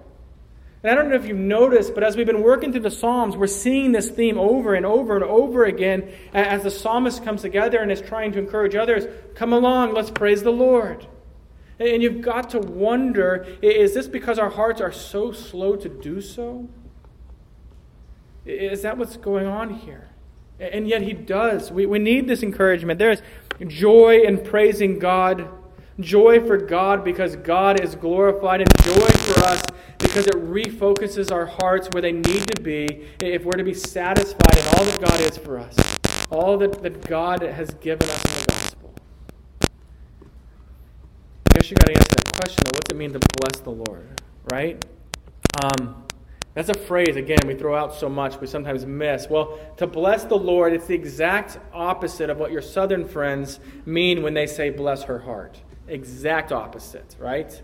And 0.81 0.91
I 0.91 0.95
don't 0.95 1.09
know 1.09 1.15
if 1.15 1.25
you've 1.25 1.37
noticed, 1.37 1.93
but 1.93 2.03
as 2.03 2.15
we've 2.15 2.25
been 2.25 2.41
working 2.41 2.71
through 2.71 2.81
the 2.81 2.91
Psalms, 2.91 3.35
we're 3.35 3.47
seeing 3.47 3.91
this 3.91 4.09
theme 4.09 4.37
over 4.37 4.75
and 4.75 4.85
over 4.85 5.15
and 5.15 5.25
over 5.25 5.65
again 5.65 6.09
as 6.33 6.63
the 6.63 6.71
psalmist 6.71 7.23
comes 7.25 7.41
together 7.41 7.79
and 7.79 7.91
is 7.91 7.99
trying 7.99 8.31
to 8.31 8.39
encourage 8.39 8.75
others 8.75 9.05
come 9.35 9.51
along, 9.51 9.93
let's 9.93 10.09
praise 10.09 10.41
the 10.41 10.51
Lord. 10.51 11.05
And 11.79 12.01
you've 12.01 12.21
got 12.21 12.49
to 12.51 12.59
wonder 12.59 13.45
is 13.61 13.93
this 13.93 14.07
because 14.07 14.39
our 14.39 14.49
hearts 14.49 14.79
are 14.79 14.91
so 14.91 15.31
slow 15.31 15.75
to 15.75 15.89
do 15.89 16.21
so? 16.21 16.67
Is 18.45 18.81
that 18.81 18.97
what's 18.97 19.17
going 19.17 19.47
on 19.47 19.69
here? 19.69 20.08
And 20.59 20.87
yet 20.87 21.01
he 21.01 21.13
does. 21.13 21.71
We, 21.71 21.85
we 21.85 21.99
need 21.99 22.27
this 22.27 22.43
encouragement. 22.43 22.99
There 22.99 23.11
is 23.11 23.21
joy 23.67 24.21
in 24.21 24.43
praising 24.43 24.99
God, 24.99 25.49
joy 25.99 26.45
for 26.45 26.57
God 26.57 27.03
because 27.03 27.37
God 27.37 27.79
is 27.79 27.95
glorified, 27.95 28.61
and 28.61 28.69
joy 28.83 29.07
for 29.07 29.45
us 29.45 29.61
because 29.99 30.27
it 30.27 30.35
refocuses 30.35 31.31
our 31.31 31.45
hearts 31.45 31.87
where 31.91 32.01
they 32.01 32.11
need 32.11 32.45
to 32.55 32.61
be 32.61 33.07
if 33.21 33.43
we're 33.43 33.53
to 33.53 33.63
be 33.63 33.73
satisfied 33.73 34.57
in 34.57 34.65
all 34.75 34.83
that 34.83 34.99
God 34.99 35.19
is 35.21 35.37
for 35.37 35.59
us, 35.59 35.75
all 36.29 36.57
that, 36.57 36.81
that 36.83 37.07
God 37.07 37.41
has 37.41 37.69
given 37.75 38.09
us 38.09 38.25
in 38.25 38.41
the 38.41 38.45
gospel. 38.51 38.93
I 41.49 41.53
guess 41.53 41.71
you 41.71 41.77
got 41.77 41.87
to 41.87 41.93
answer 41.93 42.15
that 42.17 42.35
question. 42.35 42.63
What 42.65 42.83
does 42.85 42.95
it 42.95 42.97
mean 42.97 43.13
to 43.13 43.19
bless 43.19 43.61
the 43.61 43.71
Lord, 43.71 44.21
right? 44.51 44.83
Um, 45.63 46.03
that's 46.53 46.69
a 46.69 46.73
phrase, 46.73 47.15
again, 47.15 47.39
we 47.45 47.53
throw 47.53 47.75
out 47.75 47.93
so 47.93 48.09
much, 48.09 48.39
we 48.41 48.47
sometimes 48.47 48.85
miss. 48.85 49.27
Well, 49.29 49.59
to 49.77 49.85
bless 49.85 50.23
the 50.23 50.37
Lord, 50.37 50.73
it's 50.73 50.87
the 50.87 50.95
exact 50.95 51.59
opposite 51.73 52.29
of 52.29 52.37
what 52.37 52.51
your 52.51 52.61
southern 52.61 53.07
friends 53.07 53.59
mean 53.85 54.23
when 54.23 54.33
they 54.33 54.47
say 54.47 54.69
bless 54.69 55.03
her 55.03 55.19
heart. 55.19 55.61
Exact 55.87 56.51
opposite, 56.51 57.15
right? 57.19 57.61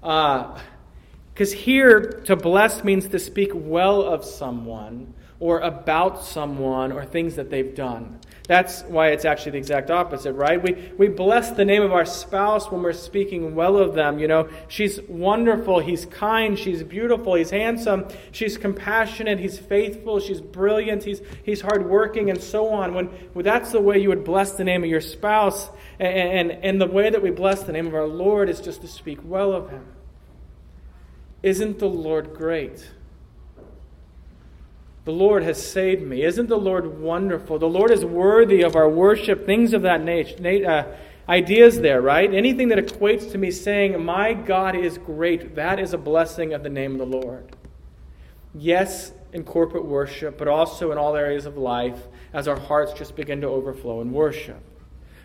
Because 0.00 1.54
uh, 1.54 1.56
here, 1.56 2.00
to 2.26 2.36
bless 2.36 2.82
means 2.82 3.08
to 3.08 3.18
speak 3.18 3.50
well 3.54 4.02
of 4.02 4.24
someone 4.24 5.14
or 5.38 5.60
about 5.60 6.24
someone 6.24 6.92
or 6.92 7.04
things 7.04 7.36
that 7.36 7.50
they've 7.50 7.74
done. 7.74 8.18
That's 8.48 8.82
why 8.82 9.08
it's 9.08 9.24
actually 9.24 9.52
the 9.52 9.58
exact 9.58 9.90
opposite, 9.90 10.32
right? 10.34 10.62
We, 10.62 10.92
we 10.96 11.08
bless 11.08 11.50
the 11.50 11.64
name 11.64 11.82
of 11.82 11.92
our 11.92 12.04
spouse 12.04 12.70
when 12.70 12.80
we're 12.80 12.92
speaking 12.92 13.56
well 13.56 13.76
of 13.76 13.94
them. 13.94 14.20
You 14.20 14.28
know, 14.28 14.48
she's 14.68 15.00
wonderful, 15.08 15.80
he's 15.80 16.06
kind, 16.06 16.56
she's 16.56 16.84
beautiful, 16.84 17.34
he's 17.34 17.50
handsome, 17.50 18.06
she's 18.30 18.56
compassionate, 18.56 19.40
he's 19.40 19.58
faithful, 19.58 20.20
she's 20.20 20.40
brilliant, 20.40 21.02
he's, 21.02 21.20
he's 21.42 21.60
hardworking, 21.60 22.30
and 22.30 22.40
so 22.40 22.68
on. 22.68 22.94
When, 22.94 23.10
that's 23.34 23.72
the 23.72 23.80
way 23.80 23.98
you 23.98 24.10
would 24.10 24.24
bless 24.24 24.52
the 24.52 24.64
name 24.64 24.84
of 24.84 24.90
your 24.90 25.00
spouse, 25.00 25.68
and, 25.98 26.50
and, 26.50 26.64
and 26.64 26.80
the 26.80 26.86
way 26.86 27.10
that 27.10 27.22
we 27.22 27.30
bless 27.30 27.64
the 27.64 27.72
name 27.72 27.88
of 27.88 27.94
our 27.94 28.06
Lord 28.06 28.48
is 28.48 28.60
just 28.60 28.80
to 28.82 28.88
speak 28.88 29.18
well 29.24 29.52
of 29.52 29.70
him. 29.70 29.86
Isn't 31.42 31.80
the 31.80 31.88
Lord 31.88 32.32
great? 32.32 32.88
The 35.06 35.12
Lord 35.12 35.44
has 35.44 35.64
saved 35.64 36.02
me. 36.02 36.24
Isn't 36.24 36.48
the 36.48 36.58
Lord 36.58 37.00
wonderful? 37.00 37.60
The 37.60 37.68
Lord 37.68 37.92
is 37.92 38.04
worthy 38.04 38.62
of 38.62 38.74
our 38.74 38.88
worship, 38.88 39.46
things 39.46 39.72
of 39.72 39.82
that 39.82 40.02
nature. 40.02 40.68
Uh, 40.68 40.84
ideas 41.28 41.78
there, 41.78 42.02
right? 42.02 42.34
Anything 42.34 42.68
that 42.68 42.78
equates 42.78 43.30
to 43.30 43.38
me 43.38 43.52
saying, 43.52 44.04
My 44.04 44.34
God 44.34 44.74
is 44.74 44.98
great, 44.98 45.54
that 45.54 45.78
is 45.78 45.94
a 45.94 45.98
blessing 45.98 46.52
of 46.54 46.64
the 46.64 46.68
name 46.68 46.92
of 46.92 46.98
the 46.98 47.18
Lord. 47.18 47.54
Yes, 48.52 49.12
in 49.32 49.44
corporate 49.44 49.84
worship, 49.84 50.36
but 50.38 50.48
also 50.48 50.90
in 50.90 50.98
all 50.98 51.14
areas 51.14 51.46
of 51.46 51.56
life 51.56 52.08
as 52.32 52.48
our 52.48 52.58
hearts 52.58 52.92
just 52.92 53.14
begin 53.14 53.40
to 53.42 53.46
overflow 53.46 54.00
in 54.00 54.10
worship. 54.12 54.60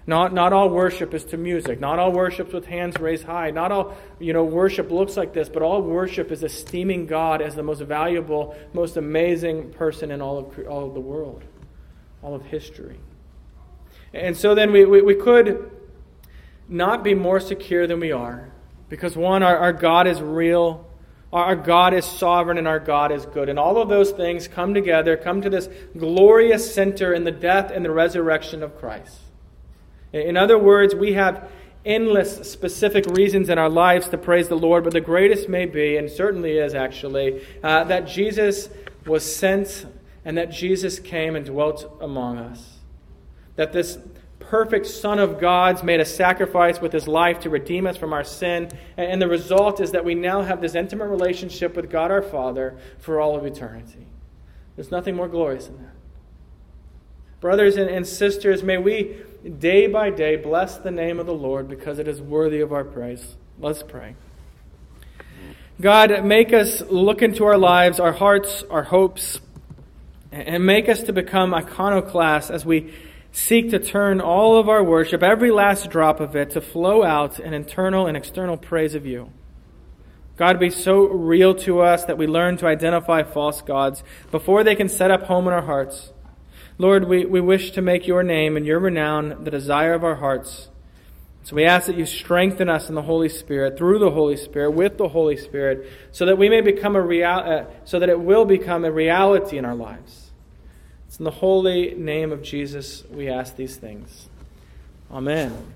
Not, 0.07 0.33
not 0.33 0.51
all 0.51 0.69
worship 0.69 1.13
is 1.13 1.23
to 1.25 1.37
music. 1.37 1.79
Not 1.79 1.99
all 1.99 2.11
worship 2.11 2.53
with 2.53 2.65
hands 2.65 2.99
raised 2.99 3.23
high. 3.23 3.51
Not 3.51 3.71
all 3.71 3.95
you 4.19 4.33
know, 4.33 4.43
worship 4.43 4.89
looks 4.89 5.15
like 5.15 5.33
this, 5.33 5.47
but 5.47 5.61
all 5.61 5.81
worship 5.81 6.31
is 6.31 6.43
esteeming 6.43 7.05
God 7.05 7.41
as 7.41 7.55
the 7.55 7.63
most 7.63 7.81
valuable, 7.81 8.55
most 8.73 8.97
amazing 8.97 9.71
person 9.73 10.11
in 10.11 10.21
all 10.21 10.39
of, 10.39 10.67
all 10.67 10.87
of 10.87 10.93
the 10.95 10.99
world, 10.99 11.43
all 12.23 12.33
of 12.33 12.43
history. 12.45 12.99
And 14.13 14.35
so 14.35 14.55
then 14.55 14.71
we, 14.71 14.85
we, 14.85 15.01
we 15.01 15.15
could 15.15 15.69
not 16.67 17.03
be 17.03 17.13
more 17.13 17.39
secure 17.39 17.85
than 17.85 17.99
we 17.99 18.11
are. 18.11 18.51
Because, 18.89 19.15
one, 19.15 19.43
our, 19.43 19.57
our 19.57 19.73
God 19.73 20.07
is 20.07 20.19
real, 20.19 20.85
our 21.31 21.55
God 21.55 21.93
is 21.93 22.03
sovereign, 22.03 22.57
and 22.57 22.67
our 22.67 22.79
God 22.79 23.11
is 23.11 23.25
good. 23.27 23.47
And 23.49 23.57
all 23.57 23.81
of 23.81 23.87
those 23.87 24.11
things 24.11 24.47
come 24.47 24.73
together, 24.73 25.15
come 25.15 25.41
to 25.43 25.49
this 25.49 25.69
glorious 25.97 26.73
center 26.73 27.13
in 27.13 27.23
the 27.23 27.31
death 27.31 27.71
and 27.71 27.85
the 27.85 27.91
resurrection 27.91 28.63
of 28.63 28.77
Christ. 28.77 29.17
In 30.13 30.37
other 30.37 30.57
words, 30.57 30.93
we 30.93 31.13
have 31.13 31.49
endless 31.85 32.49
specific 32.49 33.05
reasons 33.07 33.49
in 33.49 33.57
our 33.57 33.69
lives 33.69 34.09
to 34.09 34.17
praise 34.17 34.47
the 34.47 34.57
Lord, 34.57 34.83
but 34.83 34.93
the 34.93 35.01
greatest 35.01 35.49
may 35.49 35.65
be, 35.65 35.97
and 35.97 36.09
certainly 36.09 36.57
is 36.57 36.75
actually, 36.75 37.41
uh, 37.63 37.83
that 37.85 38.07
Jesus 38.07 38.69
was 39.05 39.35
sent 39.35 39.85
and 40.23 40.37
that 40.37 40.51
Jesus 40.51 40.99
came 40.99 41.35
and 41.35 41.45
dwelt 41.45 41.97
among 42.01 42.37
us. 42.37 42.77
That 43.55 43.73
this 43.73 43.97
perfect 44.39 44.85
Son 44.85 45.17
of 45.17 45.39
God's 45.39 45.81
made 45.81 45.99
a 45.99 46.05
sacrifice 46.05 46.81
with 46.81 46.91
his 46.91 47.07
life 47.07 47.39
to 47.39 47.49
redeem 47.49 47.87
us 47.87 47.97
from 47.97 48.11
our 48.13 48.23
sin. 48.23 48.69
And 48.97 49.21
the 49.21 49.27
result 49.27 49.79
is 49.79 49.91
that 49.91 50.03
we 50.03 50.13
now 50.13 50.41
have 50.41 50.61
this 50.61 50.75
intimate 50.75 51.07
relationship 51.07 51.75
with 51.75 51.89
God 51.89 52.11
our 52.11 52.21
Father 52.21 52.77
for 52.99 53.19
all 53.19 53.35
of 53.35 53.45
eternity. 53.45 54.07
There's 54.75 54.91
nothing 54.91 55.15
more 55.15 55.27
glorious 55.27 55.67
than 55.67 55.77
that. 55.77 55.93
Brothers 57.39 57.77
and 57.77 58.05
sisters, 58.05 58.61
may 58.61 58.77
we 58.77 59.15
day 59.49 59.87
by 59.87 60.09
day 60.09 60.35
bless 60.35 60.77
the 60.77 60.91
name 60.91 61.19
of 61.19 61.25
the 61.25 61.33
Lord 61.33 61.67
because 61.67 61.99
it 61.99 62.07
is 62.07 62.21
worthy 62.21 62.61
of 62.61 62.71
our 62.71 62.83
praise. 62.83 63.35
Let's 63.59 63.83
pray. 63.83 64.15
God, 65.79 66.23
make 66.23 66.53
us 66.53 66.81
look 66.89 67.21
into 67.21 67.43
our 67.45 67.57
lives, 67.57 67.99
our 67.99 68.11
hearts, 68.11 68.63
our 68.69 68.83
hopes, 68.83 69.39
and 70.31 70.65
make 70.65 70.87
us 70.87 71.01
to 71.03 71.13
become 71.13 71.53
iconoclasts 71.53 72.51
as 72.51 72.65
we 72.65 72.93
seek 73.31 73.71
to 73.71 73.79
turn 73.79 74.21
all 74.21 74.57
of 74.57 74.69
our 74.69 74.83
worship, 74.83 75.23
every 75.23 75.51
last 75.51 75.89
drop 75.89 76.19
of 76.19 76.35
it, 76.35 76.51
to 76.51 76.61
flow 76.61 77.03
out 77.03 77.39
in 77.39 77.53
internal 77.53 78.05
and 78.05 78.15
external 78.15 78.57
praise 78.57 78.93
of 78.93 79.05
you. 79.05 79.31
God, 80.37 80.59
be 80.59 80.69
so 80.69 81.05
real 81.07 81.55
to 81.55 81.81
us 81.81 82.05
that 82.05 82.17
we 82.17 82.27
learn 82.27 82.57
to 82.57 82.67
identify 82.67 83.23
false 83.23 83.61
gods 83.61 84.03
before 84.31 84.63
they 84.63 84.75
can 84.75 84.89
set 84.89 85.11
up 85.11 85.23
home 85.23 85.47
in 85.47 85.53
our 85.53 85.61
hearts. 85.61 86.11
Lord, 86.81 87.07
we, 87.07 87.25
we 87.25 87.39
wish 87.39 87.69
to 87.73 87.81
make 87.83 88.07
your 88.07 88.23
name 88.23 88.57
and 88.57 88.65
your 88.65 88.79
renown 88.79 89.43
the 89.43 89.51
desire 89.51 89.93
of 89.93 90.03
our 90.03 90.15
hearts. 90.15 90.69
So 91.43 91.55
we 91.55 91.63
ask 91.63 91.85
that 91.85 91.95
you 91.95 92.07
strengthen 92.07 92.69
us 92.69 92.89
in 92.89 92.95
the 92.95 93.03
Holy 93.03 93.29
Spirit, 93.29 93.77
through 93.77 93.99
the 93.99 94.09
Holy 94.09 94.35
Spirit, 94.35 94.71
with 94.71 94.97
the 94.97 95.09
Holy 95.09 95.37
Spirit, 95.37 95.87
so 96.11 96.25
that 96.25 96.39
we 96.39 96.49
may 96.49 96.61
become 96.61 96.95
a 96.95 97.01
real, 97.01 97.27
uh, 97.27 97.65
so 97.85 97.99
that 97.99 98.09
it 98.09 98.19
will 98.19 98.45
become 98.45 98.83
a 98.83 98.91
reality 98.91 99.59
in 99.59 99.65
our 99.65 99.75
lives. 99.75 100.31
It's 101.05 101.19
in 101.19 101.25
the 101.25 101.29
holy 101.29 101.93
name 101.93 102.31
of 102.31 102.41
Jesus 102.41 103.03
we 103.11 103.29
ask 103.29 103.55
these 103.55 103.75
things. 103.75 104.27
Amen. 105.11 105.73